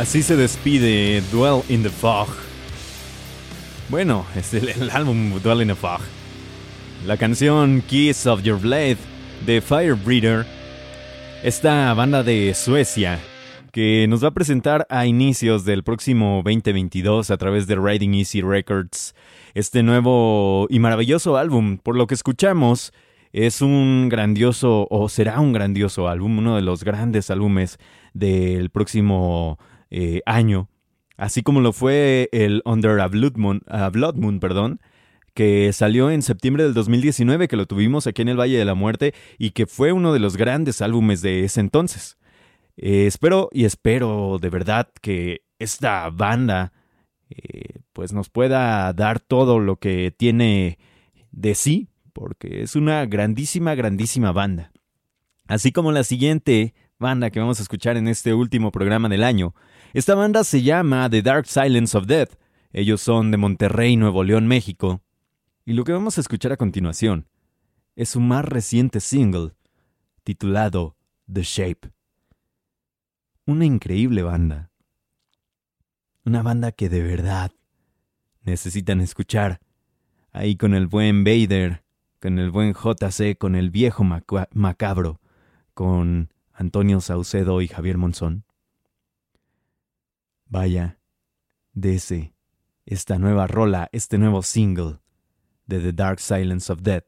Así 0.00 0.22
se 0.22 0.34
despide 0.34 1.20
Dwell 1.30 1.62
in 1.68 1.82
the 1.82 1.90
Fog. 1.90 2.28
Bueno, 3.90 4.24
es 4.34 4.54
el, 4.54 4.88
álbum 4.92 5.38
Dwell 5.42 5.60
in 5.60 5.68
the 5.68 5.74
Fog. 5.74 6.00
La 7.06 7.18
canción 7.18 7.82
Kiss 7.86 8.26
of 8.26 8.42
Your 8.42 8.58
Blade 8.58 8.96
de 9.44 9.60
Firebreeder. 9.60 10.46
Esta 11.42 11.92
banda 11.92 12.22
de 12.22 12.54
Suecia 12.54 13.20
que 13.72 14.06
nos 14.08 14.24
va 14.24 14.28
a 14.28 14.34
presentar 14.34 14.86
a 14.88 15.04
inicios 15.04 15.66
del 15.66 15.84
próximo 15.84 16.40
2022 16.46 17.30
a 17.30 17.36
través 17.36 17.66
de 17.66 17.76
Riding 17.76 18.14
Easy 18.14 18.40
Records 18.40 19.14
este 19.52 19.82
nuevo 19.82 20.66
y 20.70 20.78
maravilloso 20.78 21.36
álbum. 21.36 21.76
Por 21.76 21.96
lo 21.96 22.06
que 22.06 22.14
escuchamos, 22.14 22.94
es 23.34 23.60
un 23.60 24.08
grandioso 24.08 24.86
o 24.88 25.10
será 25.10 25.40
un 25.40 25.52
grandioso 25.52 26.08
álbum, 26.08 26.38
uno 26.38 26.56
de 26.56 26.62
los 26.62 26.84
grandes 26.84 27.30
álbumes 27.30 27.76
del 28.14 28.70
próximo 28.70 29.58
eh, 29.90 30.22
año, 30.26 30.68
así 31.16 31.42
como 31.42 31.60
lo 31.60 31.72
fue 31.72 32.28
el 32.32 32.62
Under 32.64 33.00
a 33.00 33.08
Blood 33.08 33.36
Moon, 33.36 34.40
perdón, 34.40 34.80
que 35.34 35.72
salió 35.72 36.10
en 36.10 36.22
septiembre 36.22 36.64
del 36.64 36.74
2019, 36.74 37.48
que 37.48 37.56
lo 37.56 37.66
tuvimos 37.66 38.06
aquí 38.06 38.22
en 38.22 38.28
el 38.28 38.38
Valle 38.38 38.58
de 38.58 38.64
la 38.64 38.74
Muerte 38.74 39.14
y 39.38 39.50
que 39.50 39.66
fue 39.66 39.92
uno 39.92 40.12
de 40.12 40.18
los 40.18 40.36
grandes 40.36 40.82
álbumes 40.82 41.22
de 41.22 41.44
ese 41.44 41.60
entonces. 41.60 42.18
Eh, 42.76 43.06
espero 43.06 43.48
y 43.52 43.64
espero 43.64 44.38
de 44.40 44.48
verdad 44.48 44.88
que 45.00 45.42
esta 45.58 46.08
banda 46.10 46.72
eh, 47.28 47.80
pues 47.92 48.12
nos 48.12 48.28
pueda 48.28 48.92
dar 48.92 49.20
todo 49.20 49.60
lo 49.60 49.76
que 49.76 50.12
tiene 50.16 50.78
de 51.30 51.54
sí, 51.54 51.88
porque 52.12 52.62
es 52.62 52.76
una 52.76 53.06
grandísima, 53.06 53.74
grandísima 53.74 54.32
banda. 54.32 54.72
Así 55.46 55.72
como 55.72 55.92
la 55.92 56.04
siguiente 56.04 56.74
banda 56.98 57.30
que 57.30 57.40
vamos 57.40 57.58
a 57.60 57.62
escuchar 57.62 57.96
en 57.96 58.08
este 58.08 58.34
último 58.34 58.70
programa 58.72 59.08
del 59.08 59.24
año. 59.24 59.54
Esta 59.92 60.14
banda 60.14 60.44
se 60.44 60.62
llama 60.62 61.10
The 61.10 61.20
Dark 61.20 61.46
Silence 61.46 61.98
of 61.98 62.06
Death. 62.06 62.38
Ellos 62.72 63.00
son 63.00 63.32
de 63.32 63.36
Monterrey, 63.36 63.96
Nuevo 63.96 64.22
León, 64.22 64.46
México. 64.46 65.02
Y 65.64 65.72
lo 65.72 65.82
que 65.82 65.92
vamos 65.92 66.16
a 66.16 66.20
escuchar 66.20 66.52
a 66.52 66.56
continuación 66.56 67.26
es 67.96 68.10
su 68.10 68.20
más 68.20 68.44
reciente 68.44 69.00
single, 69.00 69.52
titulado 70.22 70.96
The 71.32 71.42
Shape. 71.42 71.90
Una 73.46 73.64
increíble 73.64 74.22
banda. 74.22 74.70
Una 76.24 76.42
banda 76.42 76.70
que 76.70 76.88
de 76.88 77.02
verdad 77.02 77.50
necesitan 78.42 79.00
escuchar. 79.00 79.58
Ahí 80.30 80.54
con 80.54 80.74
el 80.74 80.86
buen 80.86 81.24
Vader, 81.24 81.82
con 82.20 82.38
el 82.38 82.52
buen 82.52 82.74
JC, 82.74 83.36
con 83.36 83.56
el 83.56 83.70
viejo 83.70 84.04
macabro, 84.04 85.20
con 85.74 86.32
Antonio 86.52 87.00
Saucedo 87.00 87.60
y 87.60 87.66
Javier 87.66 87.98
Monzón. 87.98 88.44
Vaya, 90.50 90.98
ese, 91.80 92.34
esta 92.84 93.20
nueva 93.20 93.46
rola, 93.46 93.88
este 93.92 94.18
nuevo 94.18 94.42
single 94.42 94.98
de 95.66 95.78
The 95.78 95.92
Dark 95.92 96.18
Silence 96.18 96.72
of 96.72 96.80
Death, 96.82 97.04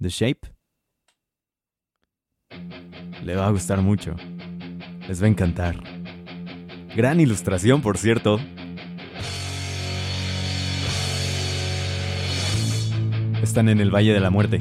The 0.00 0.08
Shape. 0.10 0.54
Le 3.24 3.34
va 3.34 3.48
a 3.48 3.50
gustar 3.50 3.82
mucho. 3.82 4.14
Les 5.08 5.20
va 5.20 5.26
a 5.26 5.28
encantar. 5.28 5.82
Gran 6.94 7.18
ilustración, 7.18 7.82
por 7.82 7.98
cierto. 7.98 8.38
Están 13.42 13.68
en 13.70 13.80
el 13.80 13.92
Valle 13.92 14.12
de 14.12 14.20
la 14.20 14.30
Muerte. 14.30 14.60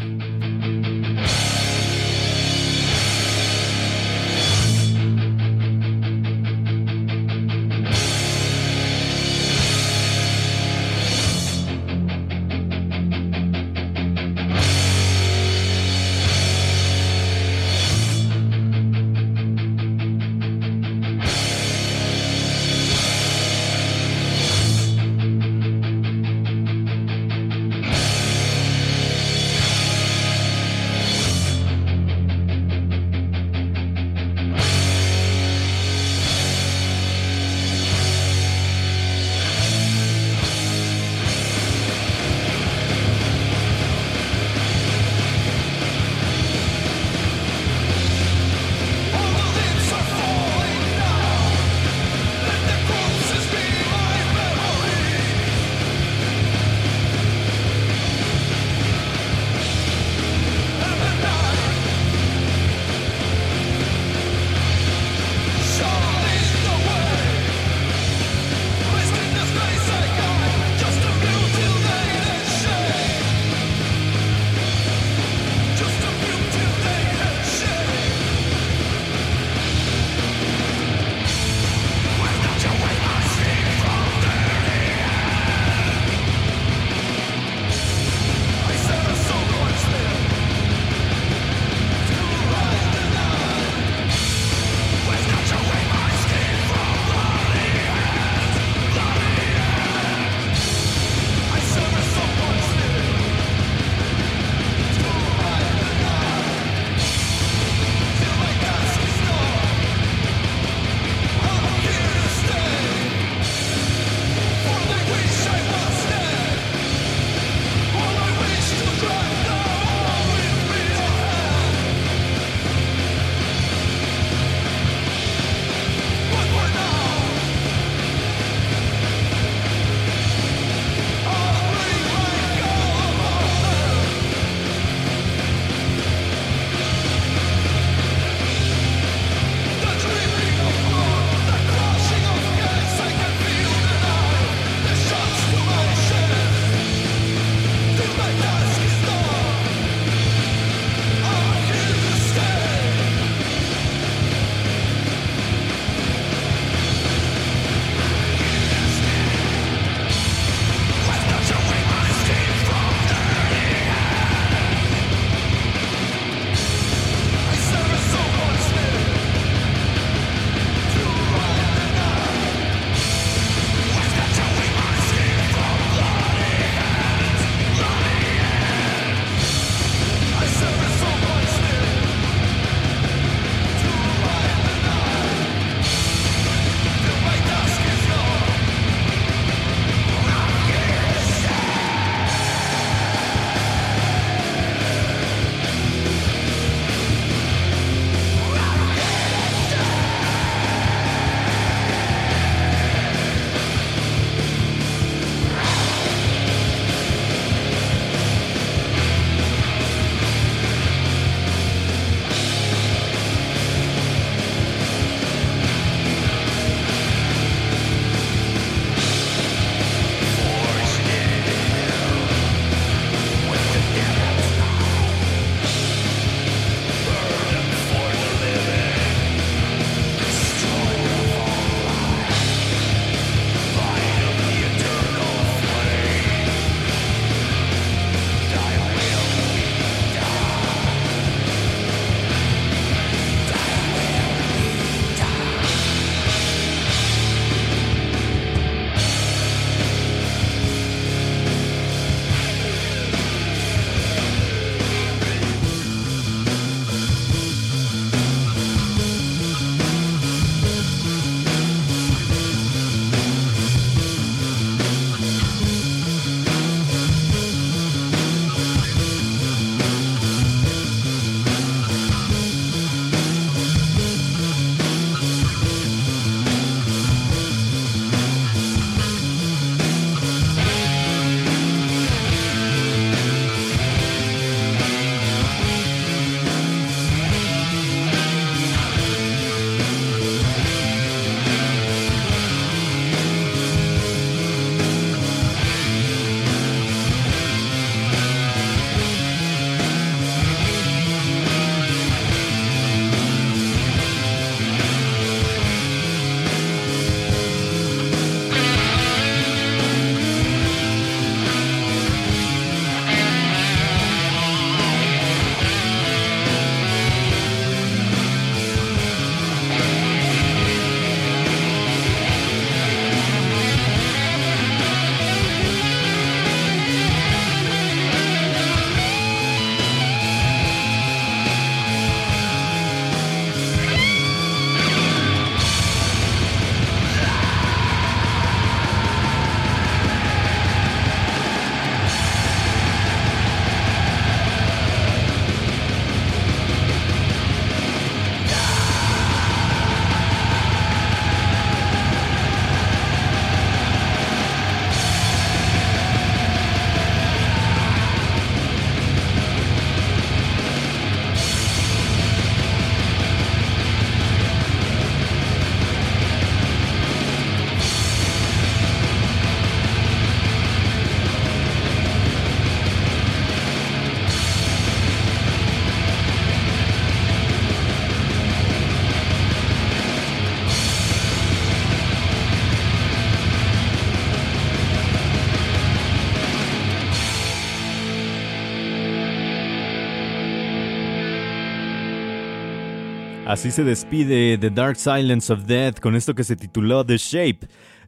Así 393.48 393.72
se 393.72 393.86
despide 393.86 394.58
The 394.58 394.70
Dark 394.70 394.98
Silence 394.98 395.54
of 395.54 395.64
Death 395.64 396.02
con 396.02 396.18
esto 396.18 396.36
que 396.36 396.44
se 396.44 396.58
tituló 396.58 397.06
The 397.06 397.16
Shape. 397.16 397.60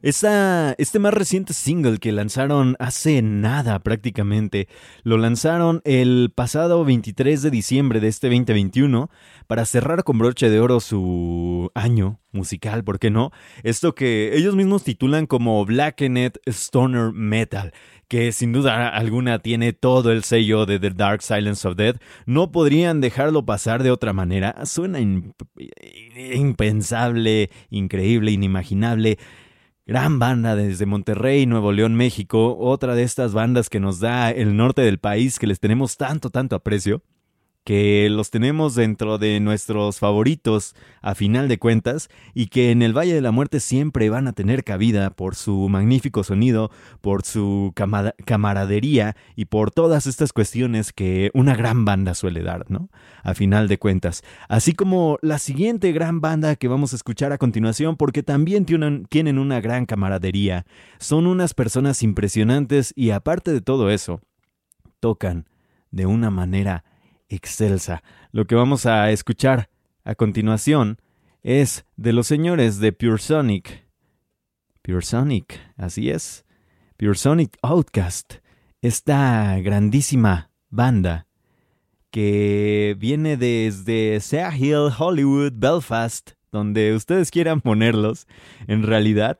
este 0.02 0.98
más 0.98 1.14
reciente 1.14 1.54
single 1.54 1.96
que 1.96 2.12
lanzaron 2.12 2.76
hace 2.78 3.22
nada 3.22 3.78
prácticamente, 3.78 4.68
lo 5.02 5.16
lanzaron 5.16 5.80
el 5.84 6.30
pasado 6.34 6.84
23 6.84 7.40
de 7.40 7.50
diciembre 7.50 8.00
de 8.00 8.08
este 8.08 8.28
2021 8.28 9.08
para 9.46 9.64
cerrar 9.64 10.04
con 10.04 10.18
broche 10.18 10.50
de 10.50 10.60
oro 10.60 10.78
su 10.78 11.70
año 11.74 12.20
musical, 12.32 12.84
¿por 12.84 12.98
qué 12.98 13.08
no? 13.08 13.32
Esto 13.62 13.94
que 13.94 14.36
ellos 14.36 14.54
mismos 14.54 14.84
titulan 14.84 15.26
como 15.26 15.64
Blackened 15.64 16.32
Stoner 16.44 17.12
Metal 17.12 17.72
que 18.10 18.32
sin 18.32 18.52
duda 18.52 18.88
alguna 18.88 19.38
tiene 19.38 19.72
todo 19.72 20.10
el 20.10 20.24
sello 20.24 20.66
de 20.66 20.80
The 20.80 20.90
Dark 20.90 21.22
Silence 21.22 21.66
of 21.66 21.76
Death, 21.76 22.02
no 22.26 22.50
podrían 22.50 23.00
dejarlo 23.00 23.46
pasar 23.46 23.84
de 23.84 23.92
otra 23.92 24.12
manera. 24.12 24.66
Suena 24.66 24.98
impensable, 26.16 27.50
increíble, 27.70 28.32
inimaginable. 28.32 29.16
Gran 29.86 30.18
banda 30.18 30.56
desde 30.56 30.86
Monterrey, 30.86 31.46
Nuevo 31.46 31.70
León, 31.70 31.94
México, 31.94 32.58
otra 32.58 32.96
de 32.96 33.04
estas 33.04 33.32
bandas 33.32 33.70
que 33.70 33.78
nos 33.78 34.00
da 34.00 34.32
el 34.32 34.56
norte 34.56 34.82
del 34.82 34.98
país 34.98 35.38
que 35.38 35.46
les 35.46 35.60
tenemos 35.60 35.96
tanto, 35.96 36.30
tanto 36.30 36.56
aprecio 36.56 37.04
que 37.64 38.08
los 38.10 38.30
tenemos 38.30 38.74
dentro 38.74 39.18
de 39.18 39.38
nuestros 39.40 39.98
favoritos 39.98 40.74
a 41.02 41.14
final 41.14 41.46
de 41.48 41.58
cuentas 41.58 42.08
y 42.34 42.46
que 42.46 42.70
en 42.70 42.82
el 42.82 42.96
Valle 42.96 43.14
de 43.14 43.20
la 43.20 43.32
Muerte 43.32 43.60
siempre 43.60 44.08
van 44.10 44.26
a 44.26 44.32
tener 44.32 44.64
cabida 44.64 45.10
por 45.10 45.34
su 45.34 45.68
magnífico 45.68 46.24
sonido, 46.24 46.70
por 47.00 47.24
su 47.24 47.74
camaradería 48.24 49.14
y 49.36 49.44
por 49.44 49.70
todas 49.70 50.06
estas 50.06 50.32
cuestiones 50.32 50.92
que 50.92 51.30
una 51.34 51.54
gran 51.54 51.84
banda 51.84 52.14
suele 52.14 52.42
dar, 52.42 52.70
¿no? 52.70 52.88
A 53.22 53.34
final 53.34 53.68
de 53.68 53.78
cuentas. 53.78 54.22
Así 54.48 54.72
como 54.72 55.18
la 55.20 55.38
siguiente 55.38 55.92
gran 55.92 56.20
banda 56.20 56.56
que 56.56 56.68
vamos 56.68 56.92
a 56.92 56.96
escuchar 56.96 57.32
a 57.32 57.38
continuación 57.38 57.96
porque 57.96 58.22
también 58.22 58.64
tienen 58.64 59.38
una 59.38 59.60
gran 59.60 59.86
camaradería. 59.86 60.66
Son 60.98 61.26
unas 61.26 61.54
personas 61.54 62.02
impresionantes 62.02 62.92
y 62.96 63.10
aparte 63.10 63.52
de 63.52 63.60
todo 63.60 63.90
eso, 63.90 64.20
tocan 65.00 65.46
de 65.90 66.06
una 66.06 66.30
manera 66.30 66.84
excelsa. 67.30 68.02
Lo 68.32 68.46
que 68.46 68.54
vamos 68.54 68.84
a 68.84 69.10
escuchar 69.10 69.70
a 70.04 70.14
continuación 70.14 70.98
es 71.42 71.86
de 71.96 72.12
los 72.12 72.26
señores 72.26 72.78
de 72.80 72.92
Pure 72.92 73.18
Sonic. 73.18 73.86
Pure 74.82 75.02
Sonic, 75.02 75.58
así 75.76 76.10
es. 76.10 76.44
Pure 76.98 77.14
Sonic 77.14 77.56
Outcast, 77.62 78.34
esta 78.82 79.58
grandísima 79.60 80.50
banda 80.68 81.26
que 82.10 82.96
viene 82.98 83.36
desde 83.36 84.20
Sea 84.20 84.54
Hill, 84.54 84.90
Hollywood, 84.98 85.52
Belfast, 85.54 86.32
donde 86.52 86.94
ustedes 86.94 87.30
quieran 87.30 87.60
ponerlos, 87.62 88.26
en 88.66 88.82
realidad 88.82 89.38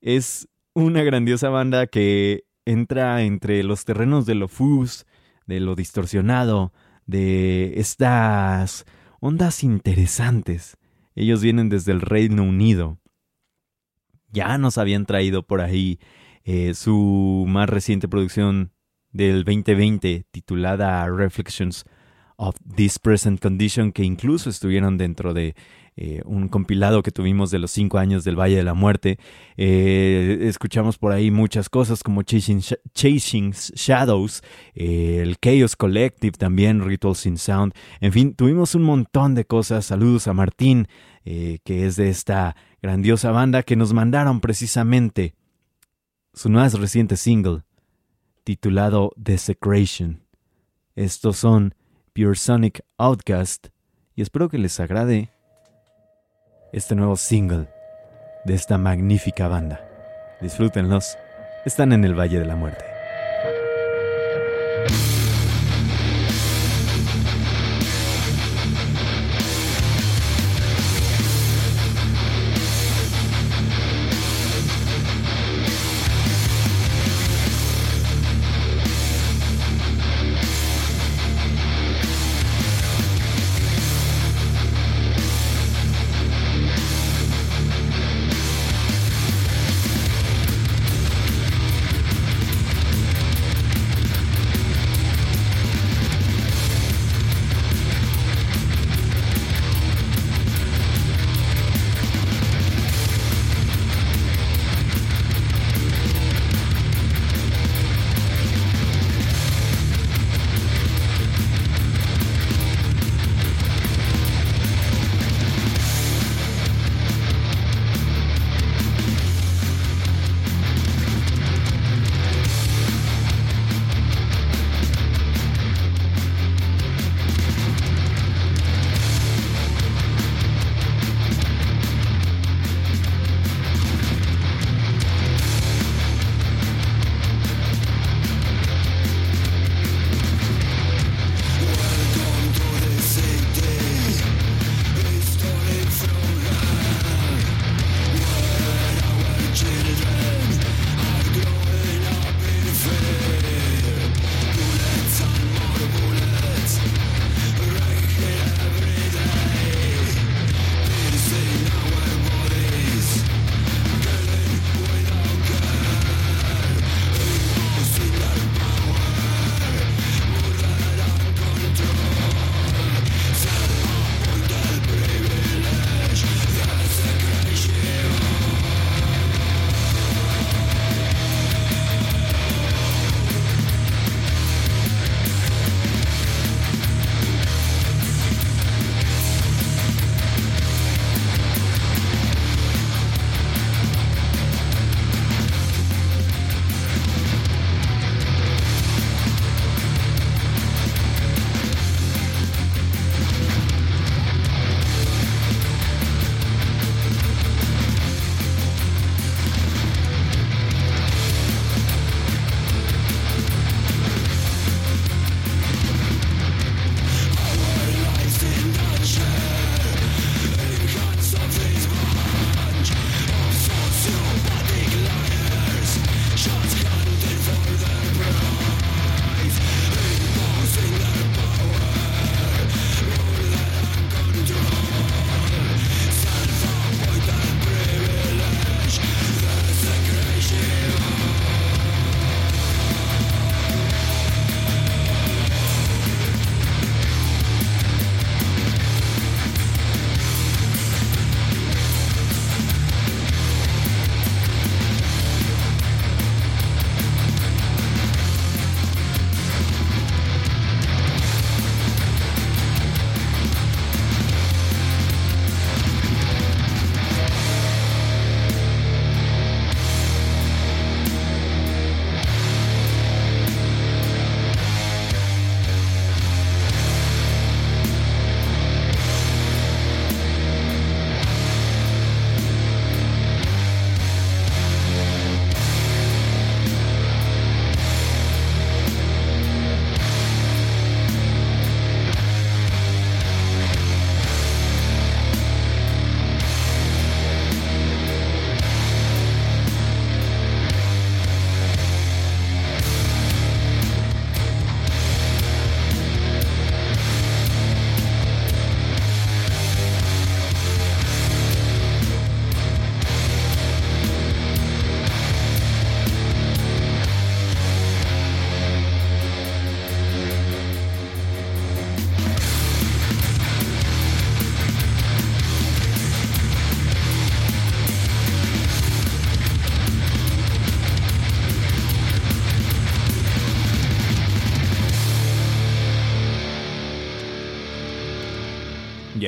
es 0.00 0.48
una 0.74 1.02
grandiosa 1.02 1.48
banda 1.48 1.86
que 1.86 2.44
entra 2.64 3.22
entre 3.22 3.62
los 3.62 3.84
terrenos 3.84 4.26
de 4.26 4.34
lo 4.34 4.48
fuzz, 4.48 5.06
de 5.46 5.60
lo 5.60 5.74
distorsionado, 5.74 6.72
de 7.06 7.78
estas 7.78 8.84
ondas 9.20 9.62
interesantes. 9.62 10.76
Ellos 11.14 11.42
vienen 11.42 11.68
desde 11.68 11.92
el 11.92 12.00
Reino 12.00 12.42
Unido. 12.42 12.98
Ya 14.30 14.56
nos 14.58 14.78
habían 14.78 15.06
traído 15.06 15.42
por 15.42 15.60
ahí 15.60 15.98
eh, 16.44 16.74
su 16.74 17.44
más 17.48 17.68
reciente 17.68 18.08
producción 18.08 18.72
del 19.12 19.44
2020 19.44 20.26
titulada 20.30 21.06
Reflections 21.08 21.84
of 22.36 22.56
This 22.74 22.98
Present 22.98 23.40
Condition, 23.40 23.92
que 23.92 24.04
incluso 24.04 24.50
estuvieron 24.50 24.98
dentro 24.98 25.34
de 25.34 25.54
eh, 25.94 26.22
un 26.24 26.48
compilado 26.48 27.02
que 27.02 27.10
tuvimos 27.10 27.50
de 27.50 27.58
los 27.58 27.70
cinco 27.70 27.98
años 27.98 28.24
del 28.24 28.38
Valle 28.38 28.56
de 28.56 28.62
la 28.62 28.72
Muerte. 28.72 29.18
Eh, 29.58 30.38
escuchamos 30.42 30.96
por 30.96 31.12
ahí 31.12 31.30
muchas 31.30 31.68
cosas 31.68 32.02
como 32.02 32.22
Chasing, 32.22 32.62
Shadows, 33.52 34.42
eh, 34.74 35.20
el 35.22 35.36
Chaos 35.38 35.76
Collective 35.76 36.32
también, 36.32 36.82
Rituals 36.82 37.26
in 37.26 37.36
Sound. 37.36 37.74
En 38.00 38.12
fin, 38.12 38.34
tuvimos 38.34 38.74
un 38.74 38.84
montón 38.84 39.34
de 39.34 39.44
cosas. 39.44 39.84
Saludos 39.84 40.28
a 40.28 40.32
Martín, 40.32 40.88
que 41.24 41.60
es 41.86 41.96
de 41.96 42.08
esta 42.08 42.56
grandiosa 42.80 43.30
banda 43.30 43.62
que 43.62 43.76
nos 43.76 43.92
mandaron 43.92 44.40
precisamente 44.40 45.34
su 46.32 46.48
más 46.48 46.72
reciente 46.80 47.16
single 47.16 47.62
titulado 48.44 49.12
Desecration. 49.16 50.22
Estos 50.96 51.36
son 51.36 51.74
Pure 52.12 52.34
Sonic 52.34 52.84
Outcast 52.98 53.68
y 54.14 54.22
espero 54.22 54.48
que 54.48 54.58
les 54.58 54.80
agrade 54.80 55.30
este 56.72 56.94
nuevo 56.94 57.16
single 57.16 57.66
de 58.44 58.54
esta 58.54 58.78
magnífica 58.78 59.46
banda. 59.46 59.84
Disfrútenlos, 60.40 61.18
están 61.64 61.92
en 61.92 62.04
el 62.04 62.18
Valle 62.18 62.38
de 62.38 62.46
la 62.46 62.56
Muerte. 62.56 62.91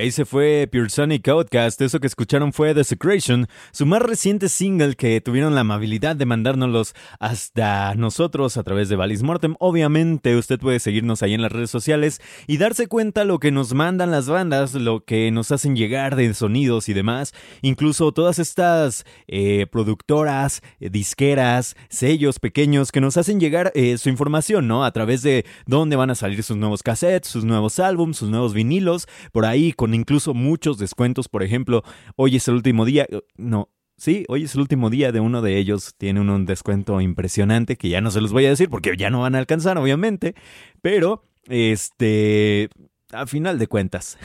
Ahí 0.05 0.11
se 0.11 0.27
fue 0.27 0.69
Pure 0.71 0.91
Sonic 0.91 1.27
Outcast. 1.29 1.81
Eso 1.81 1.99
que 1.99 2.07
escucharon 2.07 2.53
fue 2.53 2.75
Desecration, 2.75 3.49
su 3.73 3.87
más 3.87 4.03
reciente 4.03 4.51
single 4.51 4.97
que 4.97 5.23
tuvieron 5.23 5.55
la 5.55 5.63
amabilidad 5.63 6.15
de 6.15 6.27
mandárnoslos 6.27 6.95
hasta 7.19 7.95
nosotros 7.95 8.59
a 8.59 8.63
través 8.65 8.91
de 8.91 8.97
Valis 8.97 9.23
Mortem. 9.23 9.55
Obviamente, 9.61 10.37
usted 10.37 10.61
puede 10.61 10.79
seguirnos 10.79 11.23
ahí 11.23 11.33
en 11.33 11.41
las 11.41 11.53
redes 11.53 11.71
sociales 11.71 12.21
y 12.47 12.59
darse 12.59 12.87
cuenta 12.87 13.25
lo 13.25 13.39
que 13.39 13.51
nos 13.51 13.73
mandan 13.73 14.11
las 14.11 14.29
bandas, 14.29 14.75
lo 14.75 15.05
que 15.05 15.31
nos 15.31 15.51
hacen 15.53 15.75
llegar 15.75 16.17
de 16.17 16.35
sonidos 16.35 16.91
y 16.91 16.93
demás. 16.93 17.33
Incluso 17.63 18.13
todas 18.13 18.39
estas 18.39 19.07
eh, 19.27 19.67
productoras, 19.73 20.61
eh, 20.81 20.91
disqueras, 20.91 21.77
sellos 21.89 22.41
pequeños 22.41 22.93
que 22.93 23.01
nos 23.01 23.17
hacen 23.17 23.41
llegar 23.41 23.73
eh, 23.75 23.97
su 23.97 24.11
información, 24.11 24.69
¿no? 24.69 24.85
A 24.85 24.93
través 24.93 25.23
de 25.23 25.47
dónde 25.65 25.97
van 25.97 26.11
a 26.11 26.15
salir 26.15 26.43
sus 26.43 26.59
nuevos 26.59 26.83
cassettes, 26.83 27.31
sus 27.31 27.47
nuevos 27.47 27.79
álbumes, 27.79 28.19
sus 28.19 28.29
nuevos 28.29 28.53
vinilos, 28.53 29.09
por 29.33 29.47
ahí 29.47 29.73
con 29.73 29.94
incluso 29.95 30.35
muchos 30.35 30.79
descuentos. 30.79 31.29
Por 31.29 31.43
ejemplo, 31.43 31.83
hoy 32.17 32.37
es 32.37 32.49
el 32.49 32.55
último 32.55 32.85
día, 32.85 33.07
eh, 33.11 33.23
no, 33.37 33.71
Sí, 33.97 34.25
hoy 34.29 34.43
es 34.45 34.55
el 34.57 34.61
último 34.61 34.91
día 34.91 35.13
de 35.13 35.21
uno 35.21 35.41
de 35.41 35.57
ellos. 35.57 35.95
Tiene 35.97 36.21
un 36.21 36.47
descuento 36.47 37.01
impresionante 37.01 37.77
que 37.77 37.89
ya 37.89 38.01
no 38.01 38.11
se 38.11 38.21
los 38.21 38.33
voy 38.33 38.45
a 38.47 38.49
decir 38.49 38.69
porque 38.69 38.97
ya 38.97 39.09
no 39.11 39.21
van 39.21 39.37
a 39.37 39.39
alcanzar, 39.39 39.79
obviamente. 39.79 40.35
Pero, 40.83 41.23
este, 41.49 42.71
a 43.15 43.27
final 43.27 43.59
de 43.59 43.67
cuentas. 43.67 44.19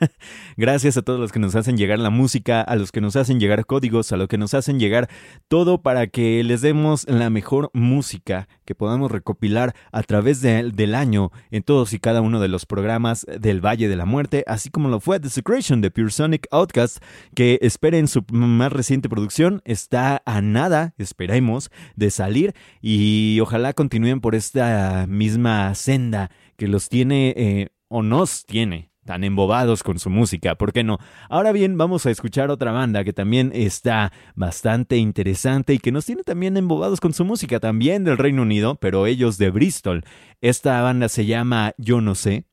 Gracias 0.56 0.96
a 0.96 1.02
todos 1.02 1.18
los 1.18 1.32
que 1.32 1.38
nos 1.38 1.54
hacen 1.54 1.76
llegar 1.76 1.98
la 1.98 2.10
música, 2.10 2.60
a 2.60 2.76
los 2.76 2.92
que 2.92 3.00
nos 3.00 3.16
hacen 3.16 3.40
llegar 3.40 3.66
códigos, 3.66 4.12
a 4.12 4.16
los 4.16 4.28
que 4.28 4.38
nos 4.38 4.54
hacen 4.54 4.78
llegar 4.78 5.08
todo 5.48 5.82
para 5.82 6.06
que 6.06 6.42
les 6.44 6.60
demos 6.60 7.08
la 7.08 7.30
mejor 7.30 7.70
música 7.72 8.48
que 8.64 8.74
podamos 8.74 9.10
recopilar 9.10 9.74
a 9.92 10.02
través 10.02 10.40
del 10.40 10.94
año 10.94 11.30
en 11.50 11.62
todos 11.62 11.92
y 11.92 11.98
cada 11.98 12.20
uno 12.20 12.40
de 12.40 12.48
los 12.48 12.66
programas 12.66 13.26
del 13.40 13.64
Valle 13.64 13.88
de 13.88 13.96
la 13.96 14.04
Muerte, 14.04 14.44
así 14.46 14.70
como 14.70 14.88
lo 14.88 15.00
fue 15.00 15.18
Desecration 15.18 15.80
de 15.80 15.90
Pure 15.90 16.10
Sonic 16.10 16.46
Outcast, 16.50 17.02
que 17.34 17.58
esperen 17.62 18.08
su 18.08 18.24
más 18.30 18.72
reciente 18.72 19.08
producción, 19.08 19.62
está 19.64 20.22
a 20.26 20.40
nada, 20.40 20.94
esperemos, 20.98 21.70
de 21.96 22.10
salir 22.10 22.54
y 22.80 23.38
ojalá 23.40 23.72
continúen 23.72 24.20
por 24.20 24.34
esta 24.34 25.06
misma 25.08 25.74
senda 25.74 26.30
que 26.56 26.68
los 26.68 26.88
tiene 26.88 27.34
eh, 27.36 27.68
o 27.92 28.02
nos 28.02 28.44
tiene 28.46 28.90
tan 29.04 29.24
embobados 29.24 29.82
con 29.82 29.98
su 29.98 30.10
música, 30.10 30.54
¿por 30.54 30.72
qué 30.72 30.84
no? 30.84 30.98
Ahora 31.28 31.52
bien, 31.52 31.76
vamos 31.76 32.06
a 32.06 32.10
escuchar 32.10 32.50
otra 32.50 32.72
banda 32.72 33.04
que 33.04 33.12
también 33.12 33.50
está 33.54 34.12
bastante 34.34 34.96
interesante 34.96 35.74
y 35.74 35.78
que 35.78 35.92
nos 35.92 36.06
tiene 36.06 36.22
también 36.22 36.56
embobados 36.56 37.00
con 37.00 37.12
su 37.12 37.24
música, 37.24 37.60
también 37.60 38.04
del 38.04 38.18
Reino 38.18 38.42
Unido, 38.42 38.76
pero 38.76 39.06
ellos 39.06 39.38
de 39.38 39.50
Bristol. 39.50 40.04
Esta 40.40 40.80
banda 40.82 41.08
se 41.08 41.26
llama 41.26 41.74
Yo 41.78 42.00
no 42.00 42.14
sé, 42.14 42.46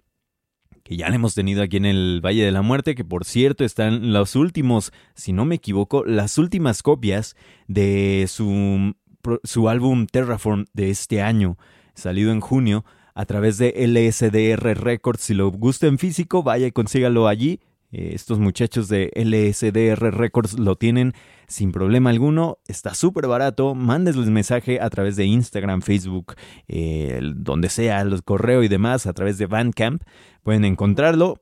que 0.84 0.98
ya 0.98 1.10
la 1.10 1.16
hemos 1.16 1.36
tenido 1.36 1.62
aquí 1.62 1.78
en 1.78 1.86
el 1.86 2.20
Valle 2.26 2.44
de 2.44 2.52
la 2.52 2.64
Muerte, 2.64 2.96
que 2.96 3.06
por 3.06 3.26
cierto 3.26 3.64
están 3.64 4.12
los 4.12 4.36
últimos, 4.36 4.92
si 5.14 5.34
no 5.34 5.46
me 5.46 5.56
equivoco, 5.56 6.04
las 6.04 6.38
últimas 6.40 6.82
copias 6.82 7.36
de 7.68 8.26
su, 8.28 8.96
su 9.44 9.70
álbum 9.70 10.08
Terraform 10.08 10.66
de 10.74 10.90
este 10.90 11.22
año, 11.22 11.58
salido 11.94 12.32
en 12.32 12.40
junio 12.40 12.86
a 13.20 13.26
través 13.26 13.58
de 13.58 13.74
LSDR 13.76 14.82
Records. 14.82 15.24
Si 15.24 15.34
lo 15.34 15.52
gusta 15.52 15.88
en 15.88 15.98
físico, 15.98 16.42
vaya 16.42 16.68
y 16.68 16.72
consígalo 16.72 17.28
allí. 17.28 17.60
Eh, 17.92 18.12
estos 18.14 18.40
muchachos 18.40 18.88
de 18.88 19.12
LSDR 19.14 20.16
Records 20.16 20.58
lo 20.58 20.78
tienen 20.78 21.12
sin 21.46 21.74
problema 21.74 22.12
alguno. 22.12 22.60
Está 22.66 22.94
súper 22.94 23.28
barato. 23.28 23.76
Mándesles 23.76 24.30
mensaje 24.30 24.80
a 24.80 24.90
través 24.90 25.18
de 25.18 25.26
Instagram, 25.26 25.82
Facebook, 25.82 26.36
eh, 26.70 27.20
donde 27.36 27.68
sea, 27.68 28.06
los 28.06 28.22
correo 28.22 28.64
y 28.64 28.70
demás, 28.70 29.06
a 29.06 29.12
través 29.12 29.38
de 29.38 29.48
Bandcamp. 29.48 30.02
Pueden 30.42 30.64
encontrarlo. 30.64 31.42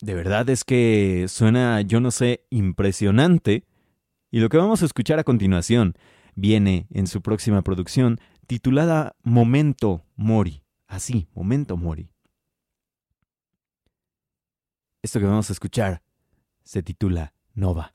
De 0.00 0.14
verdad 0.14 0.48
es 0.48 0.62
que 0.62 1.26
suena, 1.26 1.80
yo 1.80 1.98
no 1.98 2.12
sé, 2.12 2.46
impresionante. 2.50 3.64
Y 4.30 4.38
lo 4.38 4.48
que 4.48 4.58
vamos 4.58 4.82
a 4.82 4.86
escuchar 4.86 5.18
a 5.18 5.24
continuación 5.24 5.96
viene 6.36 6.86
en 6.92 7.08
su 7.08 7.20
próxima 7.20 7.62
producción 7.62 8.20
titulada 8.46 9.16
Momento 9.24 10.04
Mori. 10.14 10.62
Así, 10.90 11.28
momento 11.34 11.76
mori. 11.76 12.10
Esto 15.02 15.20
que 15.20 15.24
vamos 15.24 15.48
a 15.48 15.52
escuchar 15.52 16.02
se 16.64 16.82
titula 16.82 17.32
Nova. 17.54 17.94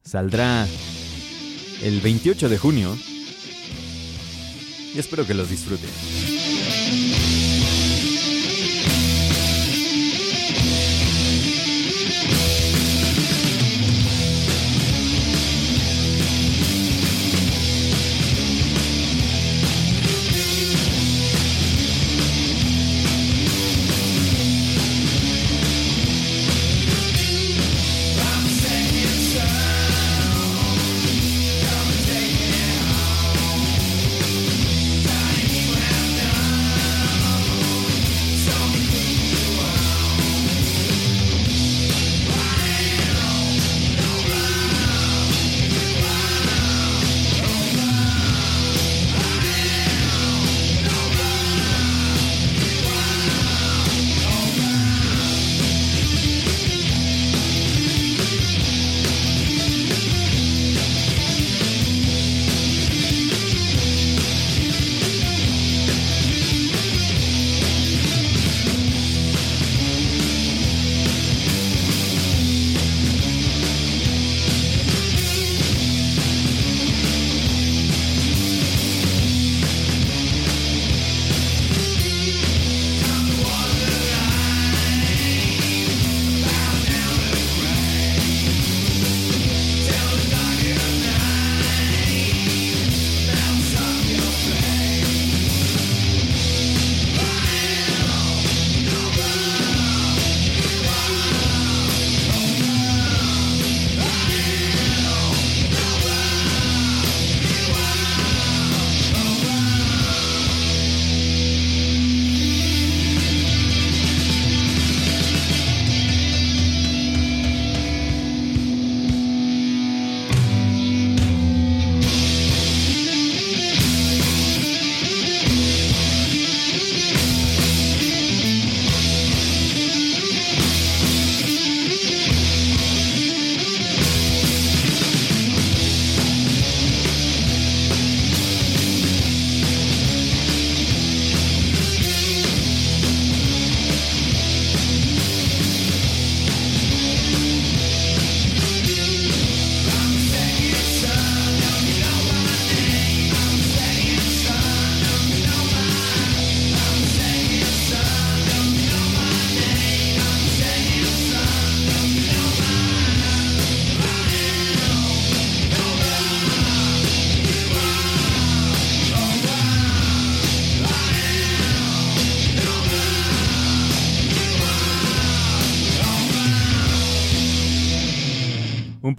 Saldrá 0.00 0.66
el 1.82 2.00
28 2.00 2.48
de 2.48 2.56
junio 2.56 2.96
y 4.94 4.98
espero 4.98 5.26
que 5.26 5.34
los 5.34 5.50
disfruten. 5.50 6.51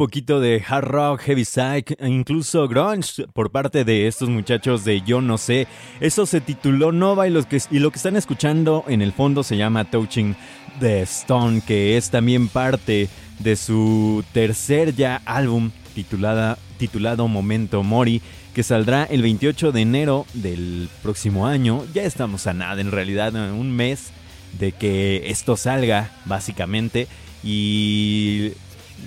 Poquito 0.04 0.42
de 0.42 0.62
hard 0.68 0.84
rock, 0.84 1.22
heavy 1.22 1.46
psych, 1.46 1.96
e 1.98 2.10
incluso 2.10 2.68
grunge 2.68 3.26
por 3.32 3.52
parte 3.52 3.86
de 3.86 4.06
estos 4.06 4.28
muchachos 4.28 4.84
de 4.84 5.02
Yo 5.02 5.22
No 5.22 5.38
sé. 5.38 5.66
Eso 6.02 6.26
se 6.26 6.42
tituló 6.42 6.92
Nova 6.92 7.26
y, 7.26 7.32
los 7.32 7.46
que, 7.46 7.62
y 7.72 7.80
lo 7.80 7.90
que 7.90 7.96
están 7.96 8.18
escuchando 8.18 8.84
en 8.90 9.02
el 9.02 9.14
fondo 9.14 9.44
se 9.44 9.56
llama 9.56 9.90
Touching 9.90 10.36
the 10.82 11.04
Stone, 11.04 11.62
que 11.66 11.96
es 11.96 12.10
también 12.10 12.50
parte 12.50 13.08
de 13.40 13.56
su 13.56 14.26
tercer 14.34 14.94
ya 14.94 15.22
álbum 15.24 15.72
titulada, 15.96 16.58
titulado 16.78 17.30
Momento 17.30 17.82
Mori, 17.82 18.22
que 18.54 18.64
saldrá 18.64 19.06
el 19.06 19.22
28 19.22 19.72
de 19.72 19.82
enero 19.82 20.26
del 20.34 20.90
próximo 21.02 21.48
año. 21.48 21.86
Ya 21.94 22.04
estamos 22.04 22.46
a 22.46 22.54
nada, 22.54 22.82
en 22.82 22.92
realidad, 22.92 23.34
un 23.54 23.72
mes 23.72 24.12
de 24.60 24.74
que 24.74 25.30
esto 25.30 25.56
salga, 25.56 26.12
básicamente. 26.26 27.08
Y 27.42 28.52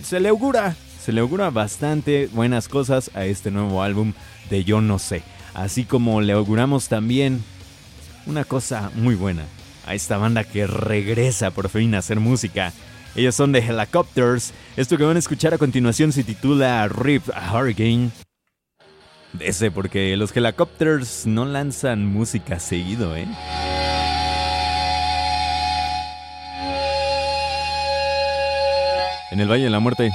se 0.02 0.20
le 0.20 0.28
augura, 0.28 0.76
se 1.06 1.12
le 1.12 1.20
augura 1.20 1.50
bastante 1.50 2.28
buenas 2.32 2.66
cosas 2.66 3.12
a 3.14 3.26
este 3.26 3.52
nuevo 3.52 3.80
álbum 3.80 4.12
de 4.50 4.64
Yo 4.64 4.80
No 4.80 4.98
sé. 4.98 5.22
Así 5.54 5.84
como 5.84 6.20
le 6.20 6.32
auguramos 6.32 6.88
también 6.88 7.44
una 8.26 8.42
cosa 8.42 8.90
muy 8.96 9.14
buena 9.14 9.44
a 9.86 9.94
esta 9.94 10.16
banda 10.16 10.42
que 10.42 10.66
regresa 10.66 11.52
por 11.52 11.68
fin 11.68 11.94
a 11.94 11.98
hacer 11.98 12.18
música. 12.18 12.72
Ellos 13.14 13.36
son 13.36 13.52
The 13.52 13.60
Helicopters. 13.60 14.52
Esto 14.76 14.96
que 14.96 15.04
van 15.04 15.14
a 15.14 15.20
escuchar 15.20 15.54
a 15.54 15.58
continuación 15.58 16.10
se 16.10 16.24
titula 16.24 16.88
Rip 16.88 17.22
a 17.32 17.56
Hurricane. 17.56 18.10
ese 19.38 19.70
porque 19.70 20.16
los 20.16 20.36
Helicopters 20.36 21.24
no 21.24 21.44
lanzan 21.44 22.04
música 22.04 22.58
seguido, 22.58 23.16
¿eh? 23.16 23.28
En 29.30 29.38
el 29.38 29.48
Valle 29.48 29.62
de 29.62 29.70
la 29.70 29.78
Muerte. 29.78 30.10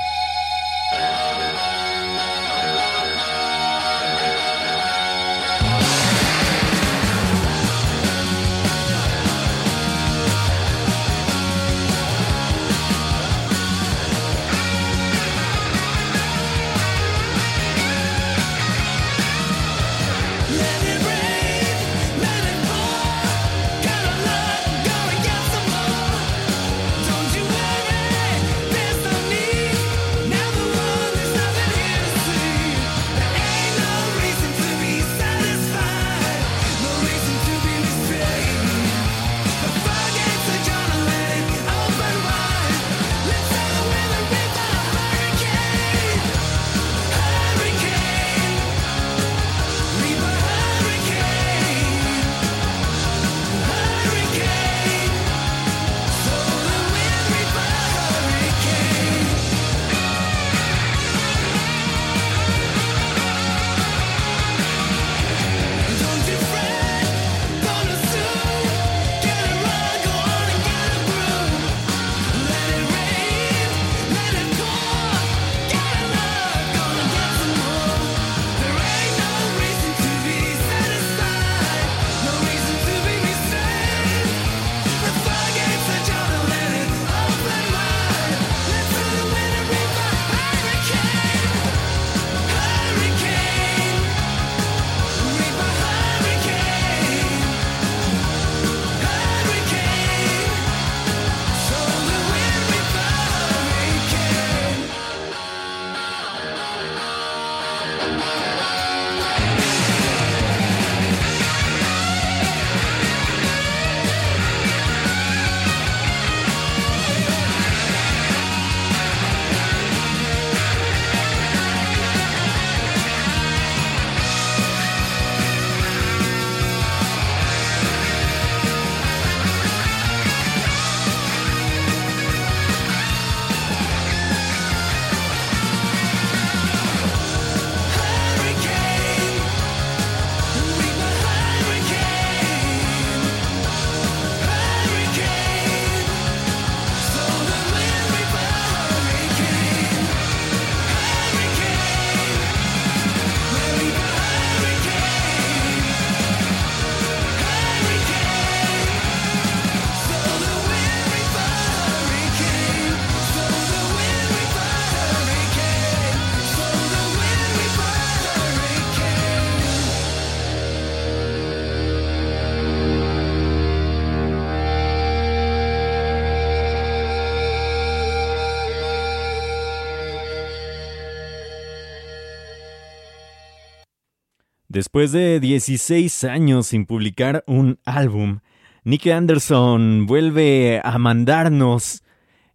Después 184.81 185.11
de 185.11 185.39
16 185.39 186.23
años 186.23 186.65
sin 186.65 186.87
publicar 186.87 187.43
un 187.45 187.77
álbum, 187.85 188.39
Nick 188.83 189.05
Anderson 189.05 190.07
vuelve 190.07 190.81
a 190.83 190.97
mandarnos 190.97 192.01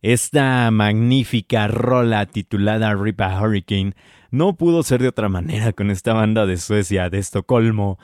esta 0.02 0.68
magnífica 0.72 1.68
rola 1.68 2.26
titulada 2.26 2.92
Rip 2.96 3.20
a 3.20 3.40
Hurricane. 3.40 3.94
No 4.32 4.56
pudo 4.56 4.82
ser 4.82 5.02
de 5.02 5.06
otra 5.06 5.28
manera 5.28 5.72
con 5.72 5.88
esta 5.92 6.14
banda 6.14 6.46
de 6.46 6.56
Suecia, 6.56 7.10
de 7.10 7.18
Estocolmo, 7.18 7.96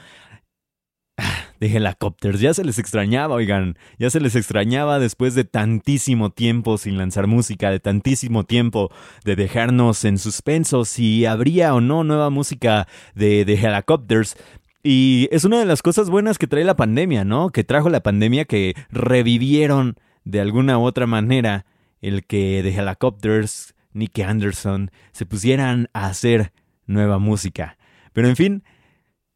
de 1.60 1.66
Helicopters. 1.66 2.40
Ya 2.40 2.54
se 2.54 2.64
les 2.64 2.78
extrañaba, 2.78 3.34
oigan, 3.34 3.76
ya 3.98 4.10
se 4.10 4.20
les 4.20 4.36
extrañaba 4.36 4.98
después 4.98 5.34
de 5.34 5.44
tantísimo 5.44 6.30
tiempo 6.30 6.78
sin 6.78 6.98
lanzar 6.98 7.26
música, 7.26 7.70
de 7.70 7.80
tantísimo 7.80 8.44
tiempo 8.44 8.90
de 9.24 9.36
dejarnos 9.36 10.04
en 10.04 10.18
suspenso 10.18 10.84
si 10.84 11.26
habría 11.26 11.74
o 11.74 11.80
no 11.80 12.04
nueva 12.04 12.30
música 12.30 12.86
de, 13.14 13.44
de 13.44 13.54
Helicopters. 13.54 14.36
Y 14.82 15.28
es 15.30 15.44
una 15.44 15.60
de 15.60 15.64
las 15.64 15.82
cosas 15.82 16.10
buenas 16.10 16.38
que 16.38 16.48
trae 16.48 16.64
la 16.64 16.76
pandemia, 16.76 17.24
¿no? 17.24 17.50
Que 17.50 17.62
trajo 17.62 17.88
la 17.88 18.02
pandemia 18.02 18.44
que 18.46 18.74
revivieron 18.90 19.96
de 20.24 20.40
alguna 20.40 20.78
u 20.78 20.82
otra 20.82 21.06
manera 21.06 21.66
el 22.00 22.24
que 22.26 22.64
de 22.64 22.74
Helicopters, 22.74 23.74
Nicky 23.92 24.22
Anderson, 24.22 24.90
se 25.12 25.24
pusieran 25.24 25.88
a 25.92 26.06
hacer 26.06 26.52
nueva 26.86 27.20
música. 27.20 27.78
Pero 28.12 28.28
en 28.28 28.34
fin, 28.34 28.64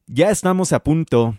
ya 0.07 0.31
estamos 0.31 0.73
a 0.73 0.83
punto 0.83 1.39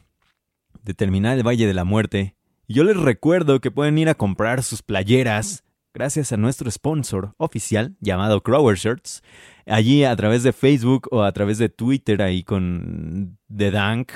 de 0.87 0.93
terminar 0.93 1.37
el 1.37 1.45
Valle 1.45 1.67
de 1.67 1.73
la 1.73 1.83
Muerte. 1.83 2.35
Y 2.65 2.75
yo 2.75 2.85
les 2.85 2.95
recuerdo 2.95 3.59
que 3.59 3.71
pueden 3.71 3.97
ir 3.97 4.07
a 4.07 4.15
comprar 4.15 4.63
sus 4.63 4.81
playeras 4.81 5.65
gracias 5.93 6.31
a 6.31 6.37
nuestro 6.37 6.71
sponsor 6.71 7.33
oficial 7.37 7.97
llamado 7.99 8.41
Crower 8.41 8.77
Shirts. 8.77 9.21
Allí 9.65 10.05
a 10.05 10.15
través 10.15 10.43
de 10.43 10.53
Facebook 10.53 11.09
o 11.11 11.23
a 11.23 11.31
través 11.33 11.57
de 11.57 11.67
Twitter 11.67 12.21
ahí 12.21 12.41
con 12.41 13.37
The 13.53 13.71
Dank, 13.71 14.11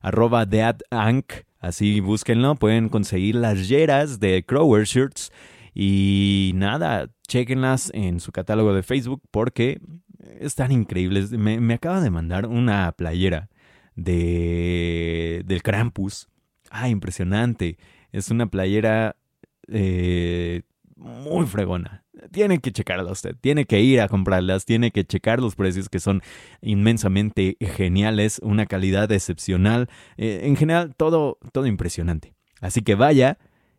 arroba 0.00 0.44
Deadank, 0.44 1.32
así 1.60 2.00
búsquenlo, 2.00 2.56
pueden 2.56 2.88
conseguir 2.88 3.36
las 3.36 3.68
yeras 3.68 4.18
de 4.18 4.44
Crower 4.44 4.86
Shirts 4.86 5.30
y 5.72 6.50
nada, 6.56 7.10
chequenlas 7.28 7.92
en 7.94 8.18
su 8.18 8.32
catálogo 8.32 8.74
de 8.74 8.82
Facebook 8.82 9.22
porque 9.30 9.80
están 10.40 10.72
increíbles. 10.72 11.30
Me, 11.30 11.60
me 11.60 11.74
acaba 11.74 12.00
de 12.00 12.10
mandar 12.10 12.46
una 12.46 12.90
playera 12.90 13.50
de, 13.98 15.42
del 15.44 15.62
Krampus. 15.62 16.28
Ah, 16.70 16.88
impresionante. 16.88 17.78
Es 18.12 18.30
una 18.30 18.46
playera 18.46 19.16
eh, 19.66 20.62
muy 20.96 21.46
fregona. 21.46 22.04
Tiene 22.30 22.58
que 22.58 22.72
checarla 22.72 23.12
usted, 23.12 23.36
tiene 23.40 23.64
que 23.64 23.80
ir 23.80 24.00
a 24.00 24.08
comprarlas, 24.08 24.64
tiene 24.64 24.90
que 24.90 25.04
checar 25.04 25.40
los 25.40 25.54
precios 25.54 25.88
que 25.88 26.00
son 26.00 26.22
inmensamente 26.60 27.56
geniales, 27.60 28.40
una 28.42 28.66
calidad 28.66 29.10
excepcional, 29.12 29.88
eh, 30.16 30.40
en 30.44 30.56
general 30.56 30.94
todo, 30.96 31.38
todo 31.52 31.66
impresionante. 31.66 32.34
Así 32.60 32.82
que 32.82 32.96
vaya, 32.96 33.38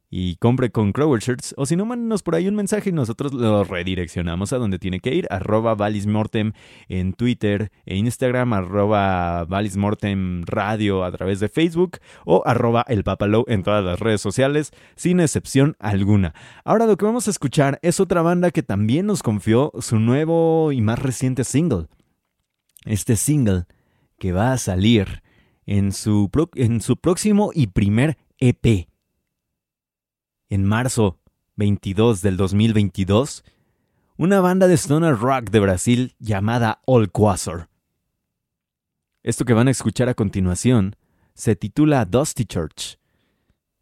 y 0.09 0.37
compre 0.37 0.71
con 0.71 0.91
Crower 0.91 1.21
Shirts. 1.21 1.53
O 1.57 1.65
si 1.65 1.75
no, 1.75 1.85
mándenos 1.85 2.23
por 2.23 2.35
ahí 2.35 2.47
un 2.47 2.55
mensaje 2.55 2.89
y 2.89 2.93
nosotros 2.93 3.33
lo 3.33 3.63
redireccionamos 3.63 4.53
a 4.53 4.57
donde 4.57 4.79
tiene 4.79 4.99
que 4.99 5.13
ir. 5.13 5.27
Arroba 5.29 5.75
Mortem 6.07 6.53
en 6.87 7.13
Twitter 7.13 7.71
e 7.85 7.95
Instagram. 7.97 8.53
Arroba 8.53 9.45
Mortem 9.75 10.43
Radio 10.45 11.03
a 11.03 11.11
través 11.11 11.39
de 11.39 11.49
Facebook. 11.49 11.99
O 12.25 12.41
arroba 12.45 12.83
El 12.87 13.03
Papalo 13.03 13.45
en 13.47 13.63
todas 13.63 13.83
las 13.83 13.99
redes 13.99 14.21
sociales, 14.21 14.71
sin 14.95 15.19
excepción 15.19 15.75
alguna. 15.79 16.33
Ahora 16.63 16.87
lo 16.87 16.97
que 16.97 17.05
vamos 17.05 17.27
a 17.27 17.31
escuchar 17.31 17.79
es 17.81 17.99
otra 17.99 18.21
banda 18.21 18.51
que 18.51 18.63
también 18.63 19.05
nos 19.05 19.21
confió 19.21 19.71
su 19.79 19.99
nuevo 19.99 20.71
y 20.71 20.81
más 20.81 20.99
reciente 20.99 21.43
single. 21.43 21.85
Este 22.85 23.15
single 23.15 23.65
que 24.17 24.31
va 24.31 24.53
a 24.53 24.57
salir 24.57 25.21
en 25.65 25.91
su, 25.91 26.31
en 26.55 26.81
su 26.81 26.97
próximo 26.97 27.51
y 27.53 27.67
primer 27.67 28.17
EP 28.39 28.88
en 30.49 30.65
marzo 30.65 31.19
22 31.55 32.21
del 32.21 32.35
2022, 32.35 33.43
una 34.17 34.41
banda 34.41 34.67
de 34.67 34.75
stoner 34.75 35.15
rock 35.15 35.49
de 35.51 35.59
Brasil 35.59 36.15
llamada 36.19 36.81
Quasar. 37.11 37.69
Esto 39.21 39.45
que 39.45 39.53
van 39.53 39.67
a 39.67 39.71
escuchar 39.71 40.09
a 40.09 40.15
continuación 40.15 40.95
se 41.35 41.55
titula 41.55 42.05
Dusty 42.05 42.45
Church. 42.45 42.97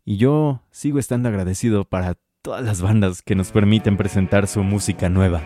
Y 0.03 0.18
yo 0.18 0.61
sigo 0.70 0.99
estando 0.99 1.30
agradecido 1.30 1.86
para 1.86 2.18
todas 2.41 2.63
las 2.63 2.82
bandas 2.82 3.22
que 3.22 3.36
nos 3.36 3.51
permiten 3.51 3.97
presentar 3.97 4.47
su 4.47 4.61
música 4.63 5.09
nueva. 5.09 5.41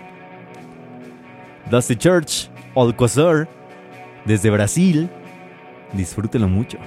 Dusty 1.70 1.96
Church, 1.96 2.50
Quasar, 2.98 3.48
desde 4.26 4.50
Brasil. 4.50 5.10
Disfrútenlo 5.94 6.48
mucho. 6.48 6.78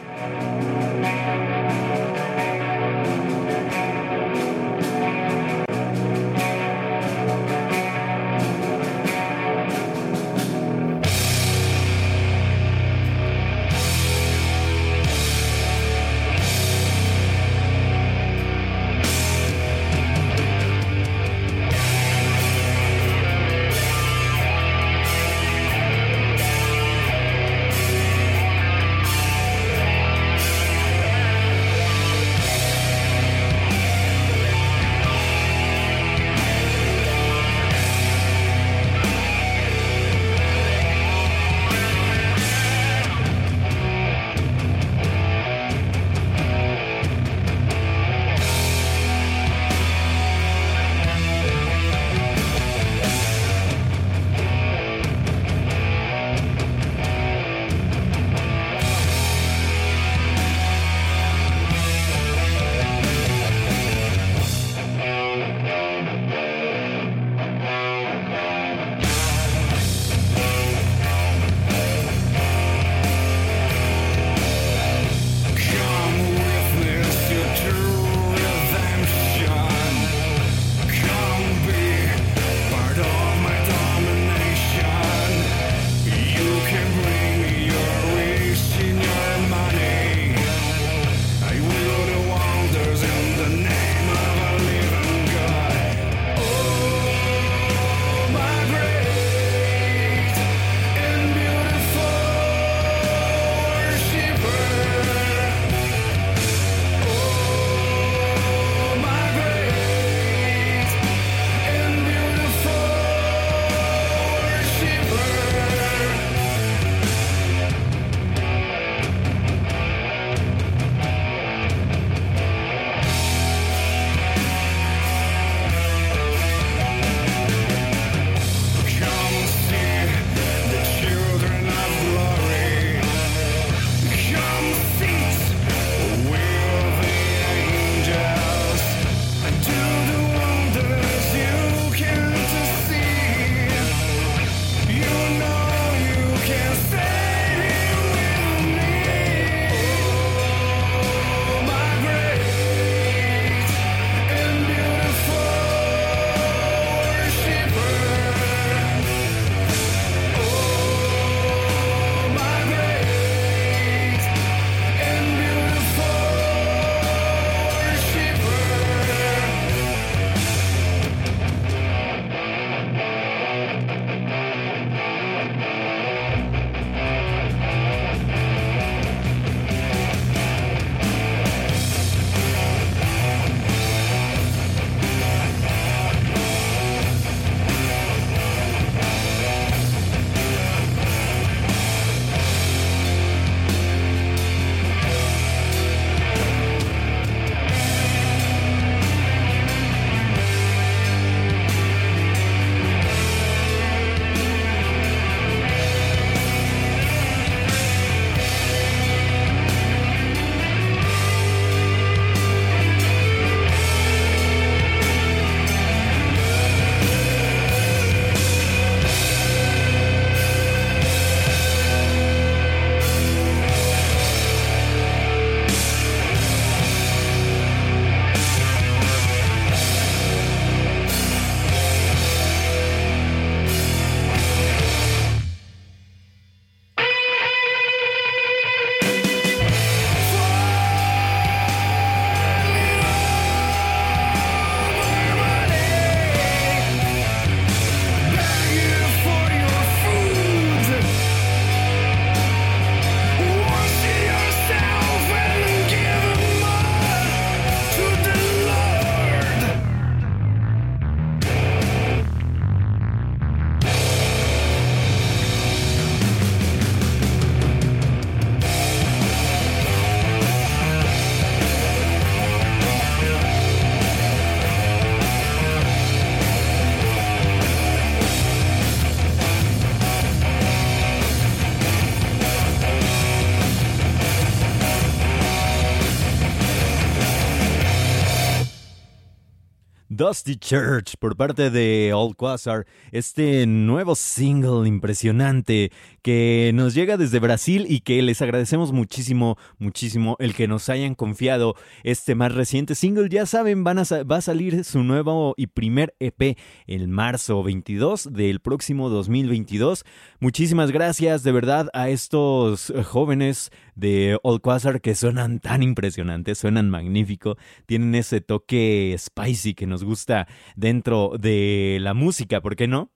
Dusty 290.25 290.57
Church 290.57 291.19
por 291.19 291.37
parte 291.37 291.69
de 291.69 292.15
Old 292.15 292.37
Quasar, 292.37 292.87
este 293.13 293.67
nuevo 293.67 294.15
single 294.15 294.89
impresionante 294.89 295.93
que 296.25 296.73
nos 296.73 296.95
llega 296.95 297.19
desde 297.19 297.39
Brasil 297.39 297.85
y 297.87 298.01
que 298.01 298.23
les 298.23 298.41
agradecemos 298.41 298.93
muchísimo, 298.93 299.59
muchísimo 299.77 300.37
el 300.41 300.55
que 300.55 300.67
nos 300.67 300.89
hayan 300.89 301.15
confiado 301.15 301.77
este 302.03 302.35
más 302.35 302.55
reciente 302.55 302.95
single. 302.95 303.29
Ya 303.29 303.45
saben, 303.45 303.85
van 303.85 303.99
a, 303.99 304.05
va 304.23 304.39
a 304.39 304.41
salir 304.41 304.85
su 304.85 305.05
nuevo 305.05 305.53
y 305.59 305.67
primer 305.67 306.17
EP 306.21 306.57
el 306.87 307.09
marzo 307.09 307.63
22 307.63 308.33
del 308.33 308.61
próximo 308.61 309.11
2022. 309.11 310.07
Muchísimas 310.41 310.91
gracias 310.91 311.43
de 311.43 311.53
verdad 311.53 311.91
a 311.93 312.09
estos 312.09 312.91
jóvenes 313.05 313.71
de 313.95 314.39
Old 314.43 314.63
Quasar 314.63 315.03
que 315.03 315.15
suenan 315.15 315.61
tan 315.61 315.83
impresionantes, 315.83 316.57
suenan 316.57 316.89
magnífico, 316.89 317.59
tienen 317.85 318.15
ese 318.15 318.41
toque 318.41 319.15
spicy 319.19 319.75
que 319.75 319.87
nos 319.87 320.03
gusta 320.05 320.49
dentro 320.75 321.33
de 321.39 321.99
la 322.01 322.15
música, 322.15 322.63
¿por 322.63 322.77
qué 322.77 322.89
no? 322.89 323.13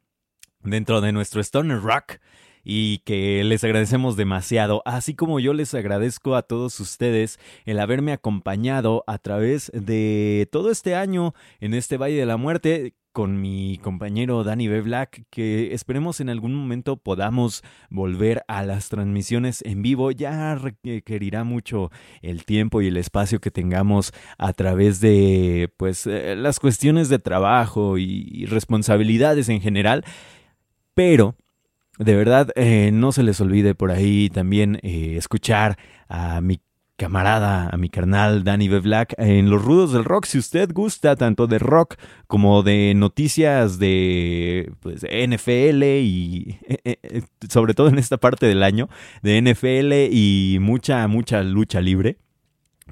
Dentro 0.63 1.01
de 1.01 1.13
nuestro 1.13 1.41
stoner 1.41 1.81
rock 1.81 2.19
y 2.65 2.99
que 2.99 3.43
les 3.45 3.65
agradecemos 3.65 4.17
demasiado, 4.17 4.83
así 4.85 5.15
como 5.15 5.41
yo 5.41 5.53
les 5.53 5.75
agradezco 5.75 6.37
a 6.37 6.43
todos 6.43 6.79
ustedes 6.81 7.39
el 7.65 7.81
haberme 7.81 8.13
acompañado 8.13 9.05
a 9.07 9.19
través 9.19 9.71
de 9.75 10.49
todo 10.53 10.71
este 10.71 10.95
año 10.95 11.35
en 11.61 11.75
este 11.75 11.97
Valle 11.97 12.17
de 12.17 12.27
la 12.27 12.37
Muerte 12.37 12.95
con 13.19 13.41
mi 13.41 13.79
compañero 13.79 14.45
Danny 14.45 14.69
B. 14.69 14.81
Black, 14.83 15.25
que 15.31 15.75
esperemos 15.75 16.21
en 16.21 16.29
algún 16.29 16.55
momento 16.55 16.97
podamos 16.97 17.65
volver 17.91 18.45
a 18.47 18.63
las 18.63 18.91
transmisiones 18.91 19.61
en 19.63 19.83
vivo. 19.83 20.13
Ya 20.13 20.55
requerirá 20.55 21.43
mucho 21.43 21.91
el 22.23 22.45
tiempo 22.45 22.81
y 22.81 22.87
el 22.87 22.97
espacio 22.97 23.41
que 23.41 23.51
tengamos 23.51 24.13
a 24.37 24.53
través 24.53 25.01
de 25.01 25.73
pues 25.77 26.07
eh, 26.07 26.37
las 26.37 26.61
cuestiones 26.61 27.09
de 27.09 27.19
trabajo 27.19 27.99
y 27.99 28.47
responsabilidades 28.47 29.49
en 29.49 29.61
general. 29.61 30.05
Pero 30.95 31.35
de 31.99 32.15
verdad, 32.15 32.51
eh, 32.55 32.91
no 32.93 33.13
se 33.13 33.23
les 33.23 33.41
olvide 33.41 33.75
por 33.75 33.91
ahí 33.91 34.31
también 34.31 34.79
eh, 34.83 35.17
escuchar 35.17 35.77
a 36.09 36.41
mi 36.41 36.61
camarada, 36.97 37.69
a 37.69 37.77
mi 37.77 37.89
carnal 37.89 38.43
Danny 38.43 38.69
B. 38.69 38.81
Black 38.81 39.15
en 39.19 39.51
Los 39.51 39.65
Rudos 39.65 39.93
del 39.93 40.05
Rock. 40.05 40.27
Si 40.27 40.39
usted 40.39 40.71
gusta 40.73 41.17
tanto 41.17 41.47
de 41.47 41.59
rock 41.59 41.97
como 42.27 42.63
de 42.63 42.93
noticias 42.95 43.79
de 43.79 44.73
pues, 44.81 45.03
NFL 45.03 45.83
y 45.83 46.59
eh, 46.69 47.23
sobre 47.49 47.75
todo 47.75 47.89
en 47.89 47.99
esta 47.99 48.17
parte 48.17 48.47
del 48.47 48.63
año, 48.63 48.89
de 49.23 49.41
NFL 49.43 50.13
y 50.15 50.59
mucha, 50.61 51.07
mucha 51.09 51.43
lucha 51.43 51.81
libre 51.81 52.19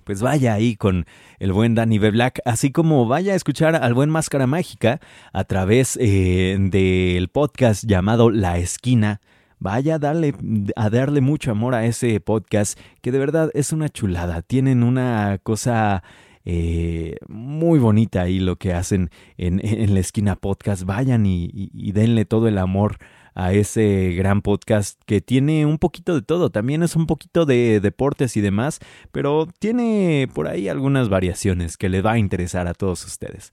pues 0.04 0.22
vaya 0.22 0.54
ahí 0.54 0.76
con 0.76 1.06
el 1.38 1.52
buen 1.52 1.74
Danny 1.74 1.98
B. 1.98 2.10
Black, 2.10 2.40
así 2.44 2.70
como 2.70 3.06
vaya 3.06 3.32
a 3.32 3.36
escuchar 3.36 3.76
al 3.76 3.94
buen 3.94 4.10
Máscara 4.10 4.46
Mágica 4.46 5.00
a 5.32 5.44
través 5.44 5.98
eh, 6.00 6.56
del 6.58 7.28
podcast 7.28 7.84
llamado 7.84 8.30
La 8.30 8.58
Esquina. 8.58 9.20
Vaya 9.58 9.94
a 9.94 9.98
darle, 9.98 10.34
a 10.76 10.90
darle 10.90 11.20
mucho 11.20 11.50
amor 11.50 11.74
a 11.74 11.86
ese 11.86 12.20
podcast, 12.20 12.78
que 13.00 13.10
de 13.10 13.18
verdad 13.18 13.50
es 13.54 13.72
una 13.72 13.88
chulada. 13.88 14.42
Tienen 14.42 14.82
una 14.82 15.38
cosa 15.42 16.02
eh, 16.44 17.16
muy 17.26 17.78
bonita 17.78 18.22
ahí 18.22 18.38
lo 18.38 18.56
que 18.56 18.74
hacen 18.74 19.10
en, 19.38 19.94
la 19.94 20.00
esquina 20.00 20.36
podcast. 20.36 20.84
Vayan 20.84 21.24
y 21.26 21.92
denle 21.92 22.26
todo 22.26 22.48
el 22.48 22.58
amor 22.58 22.98
a 23.36 23.52
ese 23.52 24.14
gran 24.14 24.40
podcast 24.40 24.98
que 25.04 25.20
tiene 25.20 25.66
un 25.66 25.78
poquito 25.78 26.14
de 26.14 26.22
todo. 26.22 26.50
También 26.50 26.82
es 26.82 26.96
un 26.96 27.06
poquito 27.06 27.44
de 27.44 27.80
deportes 27.80 28.36
y 28.36 28.40
demás, 28.40 28.80
pero 29.12 29.46
tiene 29.58 30.28
por 30.34 30.48
ahí 30.48 30.68
algunas 30.68 31.10
variaciones 31.10 31.76
que 31.76 31.90
le 31.90 32.00
va 32.00 32.12
a 32.12 32.18
interesar 32.18 32.66
a 32.66 32.74
todos 32.74 33.04
ustedes. 33.04 33.52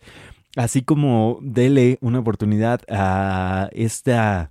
Así 0.56 0.84
como 0.84 1.40
dele 1.42 1.98
una 2.00 2.20
oportunidad 2.20 2.82
a 2.88 3.70
esta 3.74 4.50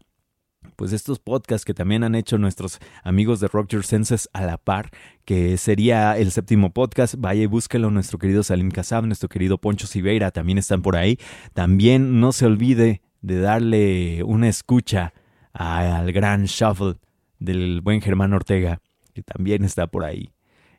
pues 0.77 0.93
estos 0.93 1.19
podcasts 1.19 1.65
que 1.65 1.75
también 1.75 2.03
han 2.05 2.15
hecho 2.15 2.39
nuestros 2.39 2.79
amigos 3.03 3.41
de 3.41 3.49
Rock 3.49 3.69
Your 3.69 3.85
Senses 3.85 4.29
a 4.33 4.45
la 4.45 4.59
par, 4.59 4.91
que 5.25 5.57
sería 5.57 6.17
el 6.19 6.31
séptimo 6.31 6.73
podcast. 6.73 7.15
Vaya 7.19 7.43
y 7.43 7.47
búsquelo, 7.47 7.91
nuestro 7.91 8.19
querido 8.19 8.43
Salim 8.43 8.71
Casab, 8.71 9.07
nuestro 9.07 9.29
querido 9.29 9.59
Poncho 9.59 9.87
Siveira 9.87 10.31
también 10.31 10.59
están 10.59 10.83
por 10.83 10.97
ahí. 10.97 11.19
También 11.55 12.21
no 12.21 12.33
se 12.33 12.47
olvide 12.47 13.01
de 13.21 13.41
darle 13.41 14.23
una 14.25 14.49
escucha 14.49 15.13
al 15.53 16.13
gran 16.13 16.45
shuffle 16.45 16.97
del 17.39 17.81
buen 17.81 18.01
Germán 18.01 18.33
Ortega, 18.33 18.81
que 19.15 19.23
también 19.23 19.65
está 19.65 19.87
por 19.87 20.05
ahí. 20.05 20.33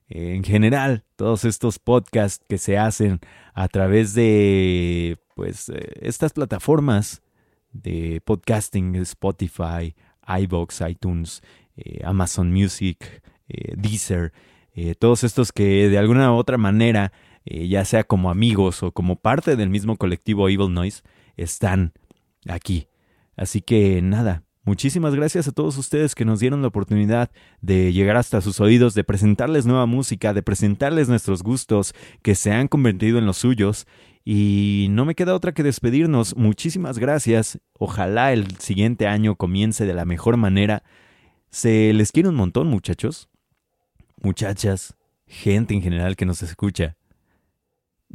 En 0.09 0.43
general, 0.43 1.05
todos 1.15 1.45
estos 1.45 1.79
podcasts 1.79 2.43
que 2.47 2.57
se 2.57 2.77
hacen 2.77 3.19
a 3.53 3.67
través 3.67 4.13
de 4.13 5.17
pues 5.35 5.69
eh, 5.69 5.93
estas 6.01 6.33
plataformas 6.33 7.21
de 7.71 8.21
podcasting, 8.23 8.95
Spotify, 8.97 9.95
iBox, 10.27 10.81
iTunes, 10.87 11.41
eh, 11.75 12.01
Amazon 12.03 12.51
Music, 12.51 13.23
eh, 13.47 13.73
Deezer, 13.75 14.31
todos 14.97 15.23
estos 15.23 15.51
que 15.51 15.87
de 15.87 15.99
alguna 15.99 16.33
u 16.33 16.35
otra 16.35 16.57
manera, 16.57 17.11
ya 17.45 17.85
sea 17.85 18.03
como 18.03 18.31
amigos 18.31 18.81
o 18.81 18.91
como 18.91 19.17
parte 19.17 19.55
del 19.55 19.69
mismo 19.69 19.97
colectivo 19.97 20.49
Evil 20.49 20.73
Noise, 20.73 21.03
están 21.37 21.93
aquí. 22.47 22.87
Así 23.35 23.61
que 23.61 24.01
nada, 24.01 24.41
Muchísimas 24.65 25.13
gracias 25.13 25.49
a 25.49 25.51
todos 25.51 25.77
ustedes 25.77 26.15
que 26.15 26.23
nos 26.23 26.39
dieron 26.39 26.61
la 26.61 26.69
oportunidad 26.69 27.29
de 27.61 27.91
llegar 27.91 28.15
hasta 28.15 28.39
sus 28.39 28.61
oídos, 28.61 28.93
de 28.93 29.03
presentarles 29.03 29.65
nueva 29.65 29.85
música, 29.85 30.33
de 30.33 30.41
presentarles 30.41 31.09
nuestros 31.09 31.43
gustos 31.43 31.93
que 32.21 32.33
se 32.33 32.53
han 32.53 32.69
convertido 32.69 33.17
en 33.17 33.25
los 33.25 33.37
suyos. 33.37 33.87
Y 34.23 34.87
no 34.91 35.03
me 35.03 35.15
queda 35.15 35.35
otra 35.35 35.51
que 35.51 35.63
despedirnos. 35.63 36.37
Muchísimas 36.37 36.97
gracias. 36.97 37.59
Ojalá 37.77 38.31
el 38.31 38.57
siguiente 38.57 39.05
año 39.05 39.35
comience 39.35 39.85
de 39.85 39.93
la 39.93 40.05
mejor 40.05 40.37
manera. 40.37 40.83
Se 41.49 41.91
les 41.91 42.13
quiere 42.13 42.29
un 42.29 42.35
montón, 42.35 42.67
muchachos. 42.67 43.27
Muchachas, 44.21 44.95
gente 45.27 45.73
en 45.73 45.81
general 45.81 46.15
que 46.15 46.25
nos 46.25 46.41
escucha. 46.41 46.95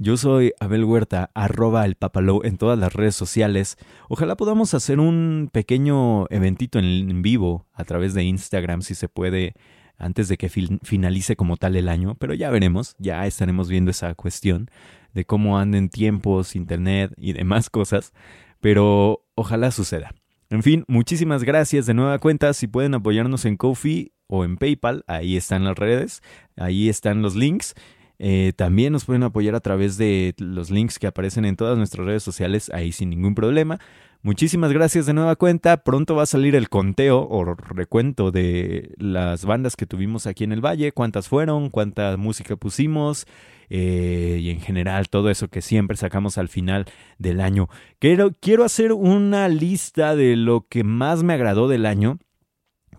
Yo 0.01 0.16
soy 0.16 0.53
Abel 0.61 0.84
Huerta, 0.84 1.32
arroba 1.34 1.84
el 1.84 1.96
papalou 1.96 2.42
en 2.44 2.57
todas 2.57 2.78
las 2.78 2.92
redes 2.92 3.16
sociales. 3.16 3.76
Ojalá 4.09 4.36
podamos 4.36 4.72
hacer 4.72 5.01
un 5.01 5.51
pequeño 5.53 6.28
eventito 6.30 6.78
en 6.78 7.20
vivo 7.20 7.66
a 7.72 7.82
través 7.82 8.14
de 8.14 8.22
Instagram, 8.22 8.82
si 8.82 8.94
se 8.94 9.09
puede, 9.09 9.55
antes 9.96 10.28
de 10.28 10.36
que 10.36 10.49
finalice 10.49 11.34
como 11.34 11.57
tal 11.57 11.74
el 11.74 11.88
año, 11.88 12.14
pero 12.14 12.32
ya 12.32 12.49
veremos, 12.49 12.94
ya 13.01 13.26
estaremos 13.26 13.68
viendo 13.68 13.90
esa 13.90 14.14
cuestión 14.14 14.70
de 15.14 15.24
cómo 15.24 15.59
anden 15.59 15.88
tiempos, 15.88 16.55
internet 16.55 17.12
y 17.16 17.32
demás 17.32 17.68
cosas, 17.70 18.12
pero 18.61 19.24
ojalá 19.34 19.72
suceda. 19.72 20.14
En 20.49 20.62
fin, 20.62 20.84
muchísimas 20.86 21.42
gracias 21.42 21.86
de 21.86 21.94
nueva 21.94 22.20
cuenta. 22.20 22.55
Si 22.55 22.68
pueden 22.68 22.94
apoyarnos 22.94 23.44
en 23.46 23.57
Kofi 23.57 24.12
o 24.28 24.44
en 24.44 24.59
PayPal, 24.59 25.03
ahí 25.09 25.36
están 25.36 25.64
las 25.64 25.76
redes, 25.76 26.22
ahí 26.57 26.88
están 26.88 27.20
los 27.20 27.34
links. 27.34 27.74
Eh, 28.19 28.53
también 28.57 28.93
nos 28.93 29.05
pueden 29.05 29.23
apoyar 29.23 29.55
a 29.55 29.61
través 29.61 29.97
de 29.97 30.35
los 30.39 30.71
links 30.71 30.99
que 30.99 31.07
aparecen 31.07 31.45
en 31.45 31.57
todas 31.57 31.79
nuestras 31.79 32.07
redes 32.07 32.23
sociales, 32.23 32.71
ahí 32.75 32.93
sin 32.93 33.11
ningún 33.11 33.35
problema. 33.35 33.79
Muchísimas 34.23 34.73
gracias 34.73 35.07
de 35.07 35.14
nueva 35.14 35.37
cuenta. 35.37 35.85
Pronto 35.85 36.16
va 36.16 36.25
a 36.25 36.27
salir 36.27 36.57
el 36.57 36.69
conteo 36.69 37.21
o 37.31 37.45
recuento 37.55 38.33
de 38.33 38.93
las 38.99 39.45
bandas 39.45 39.77
que 39.77 39.87
tuvimos 39.87 40.27
aquí 40.27 40.43
en 40.43 40.51
el 40.51 40.64
Valle, 40.64 40.91
cuántas 40.91 41.29
fueron, 41.29 41.71
cuánta 41.71 42.16
música 42.16 42.57
pusimos 42.57 43.27
eh, 43.71 44.39
y 44.41 44.51
en 44.51 44.61
general 44.61 45.09
todo 45.09 45.31
eso 45.31 45.49
que 45.49 45.62
siempre 45.62 45.97
sacamos 45.97 46.37
al 46.37 46.49
final 46.49 46.87
del 47.19 47.41
año. 47.41 47.69
Quiero, 48.01 48.33
quiero 48.41 48.64
hacer 48.64 48.93
una 48.93 49.49
lista 49.49 50.16
de 50.16 50.35
lo 50.35 50.66
que 50.69 50.83
más 50.83 51.23
me 51.23 51.35
agradó 51.35 51.69
del 51.69 51.87
año 51.87 52.19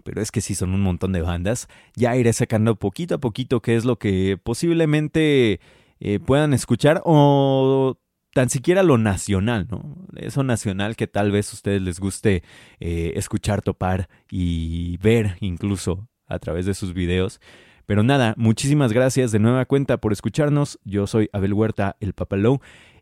pero 0.03 0.21
es 0.21 0.31
que 0.31 0.41
sí 0.41 0.55
son 0.55 0.73
un 0.73 0.81
montón 0.81 1.11
de 1.11 1.21
bandas. 1.21 1.67
Ya 1.95 2.15
iré 2.15 2.33
sacando 2.33 2.75
poquito 2.75 3.15
a 3.15 3.19
poquito 3.19 3.61
qué 3.61 3.75
es 3.75 3.85
lo 3.85 3.97
que 3.97 4.37
posiblemente 4.41 5.59
eh, 5.99 6.19
puedan 6.19 6.53
escuchar 6.53 7.01
o 7.05 7.97
tan 8.33 8.49
siquiera 8.49 8.83
lo 8.83 8.97
nacional, 8.97 9.67
¿no? 9.69 10.07
Eso 10.15 10.43
nacional 10.43 10.95
que 10.95 11.07
tal 11.07 11.31
vez 11.31 11.51
a 11.51 11.55
ustedes 11.55 11.81
les 11.81 11.99
guste 11.99 12.43
eh, 12.79 13.13
escuchar, 13.15 13.61
topar 13.61 14.09
y 14.29 14.97
ver 14.97 15.37
incluso 15.39 16.07
a 16.27 16.39
través 16.39 16.65
de 16.65 16.73
sus 16.73 16.93
videos. 16.93 17.41
Pero 17.85 18.03
nada, 18.03 18.35
muchísimas 18.37 18.93
gracias 18.93 19.31
de 19.31 19.39
nueva 19.39 19.65
cuenta 19.65 19.97
por 19.97 20.13
escucharnos. 20.13 20.79
Yo 20.83 21.07
soy 21.07 21.29
Abel 21.33 21.53
Huerta, 21.53 21.97
el 21.99 22.13
Papalou. 22.13 22.59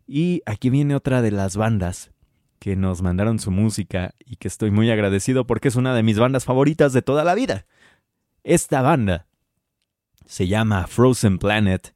Y 0.07 0.41
aquí 0.45 0.69
viene 0.69 0.95
otra 0.95 1.21
de 1.21 1.31
las 1.31 1.57
bandas 1.57 2.11
que 2.59 2.75
nos 2.75 3.01
mandaron 3.01 3.39
su 3.39 3.49
música 3.51 4.13
y 4.25 4.37
que 4.37 4.47
estoy 4.47 4.71
muy 4.71 4.89
agradecido 4.91 5.47
porque 5.47 5.67
es 5.67 5.75
una 5.75 5.93
de 5.95 6.03
mis 6.03 6.19
bandas 6.19 6.45
favoritas 6.45 6.93
de 6.93 7.01
toda 7.01 7.23
la 7.23 7.33
vida. 7.35 7.65
Esta 8.43 8.81
banda 8.81 9.27
se 10.25 10.47
llama 10.47 10.87
Frozen 10.87 11.37
Planet 11.37 11.93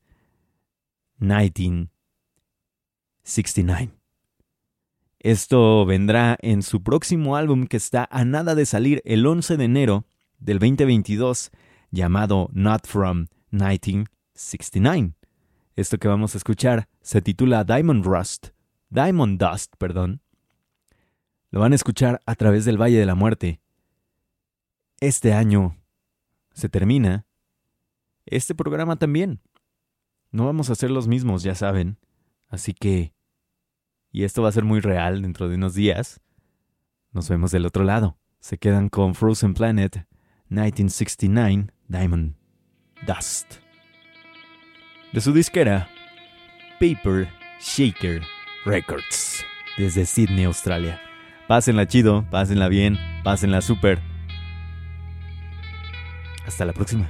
1969. 1.19 3.91
Esto 5.19 5.85
vendrá 5.85 6.37
en 6.41 6.63
su 6.63 6.81
próximo 6.81 7.35
álbum 7.35 7.67
que 7.67 7.77
está 7.77 8.07
a 8.11 8.25
nada 8.25 8.55
de 8.55 8.65
salir 8.65 9.01
el 9.05 9.25
11 9.25 9.57
de 9.57 9.65
enero 9.65 10.05
del 10.39 10.59
2022 10.59 11.51
llamado 11.91 12.49
Not 12.53 12.87
From 12.87 13.27
1969. 13.51 15.13
Esto 15.75 15.97
que 15.97 16.07
vamos 16.07 16.35
a 16.35 16.37
escuchar 16.37 16.87
se 17.01 17.21
titula 17.21 17.63
Diamond 17.63 18.05
Rust 18.05 18.49
Diamond 18.91 19.41
Dust, 19.41 19.73
perdón, 19.77 20.21
lo 21.51 21.59
van 21.59 21.73
a 21.73 21.75
escuchar 21.75 22.21
a 22.25 22.35
través 22.35 22.65
del 22.65 22.81
Valle 22.81 22.97
de 22.97 23.05
la 23.05 23.15
Muerte. 23.15 23.61
Este 25.01 25.33
año 25.33 25.77
se 26.53 26.69
termina. 26.69 27.25
Este 28.25 28.55
programa 28.55 28.95
también. 28.95 29.41
No 30.31 30.45
vamos 30.45 30.69
a 30.69 30.75
ser 30.75 30.91
los 30.91 31.07
mismos, 31.07 31.43
ya 31.43 31.53
saben. 31.55 31.97
Así 32.47 32.73
que... 32.73 33.13
Y 34.13 34.23
esto 34.23 34.41
va 34.41 34.49
a 34.49 34.53
ser 34.53 34.63
muy 34.63 34.79
real 34.79 35.21
dentro 35.21 35.49
de 35.49 35.55
unos 35.55 35.75
días. 35.75 36.21
Nos 37.11 37.29
vemos 37.29 37.51
del 37.51 37.65
otro 37.65 37.83
lado. 37.83 38.17
Se 38.39 38.57
quedan 38.57 38.89
con 38.89 39.13
Frozen 39.13 39.53
Planet 39.53 40.07
1969 40.47 41.67
Diamond 41.87 42.35
Dust. 43.05 43.55
De 45.11 45.19
su 45.19 45.33
disquera, 45.33 45.89
Paper 46.79 47.29
Shaker 47.59 48.21
Records, 48.65 49.43
desde 49.77 50.05
Sydney, 50.05 50.45
Australia. 50.45 51.10
Pásenla 51.51 51.85
chido, 51.85 52.23
pásenla 52.31 52.69
bien, 52.69 52.97
pásenla 53.25 53.59
super. 53.59 53.99
Hasta 56.47 56.63
la 56.63 56.71
próxima. 56.71 57.09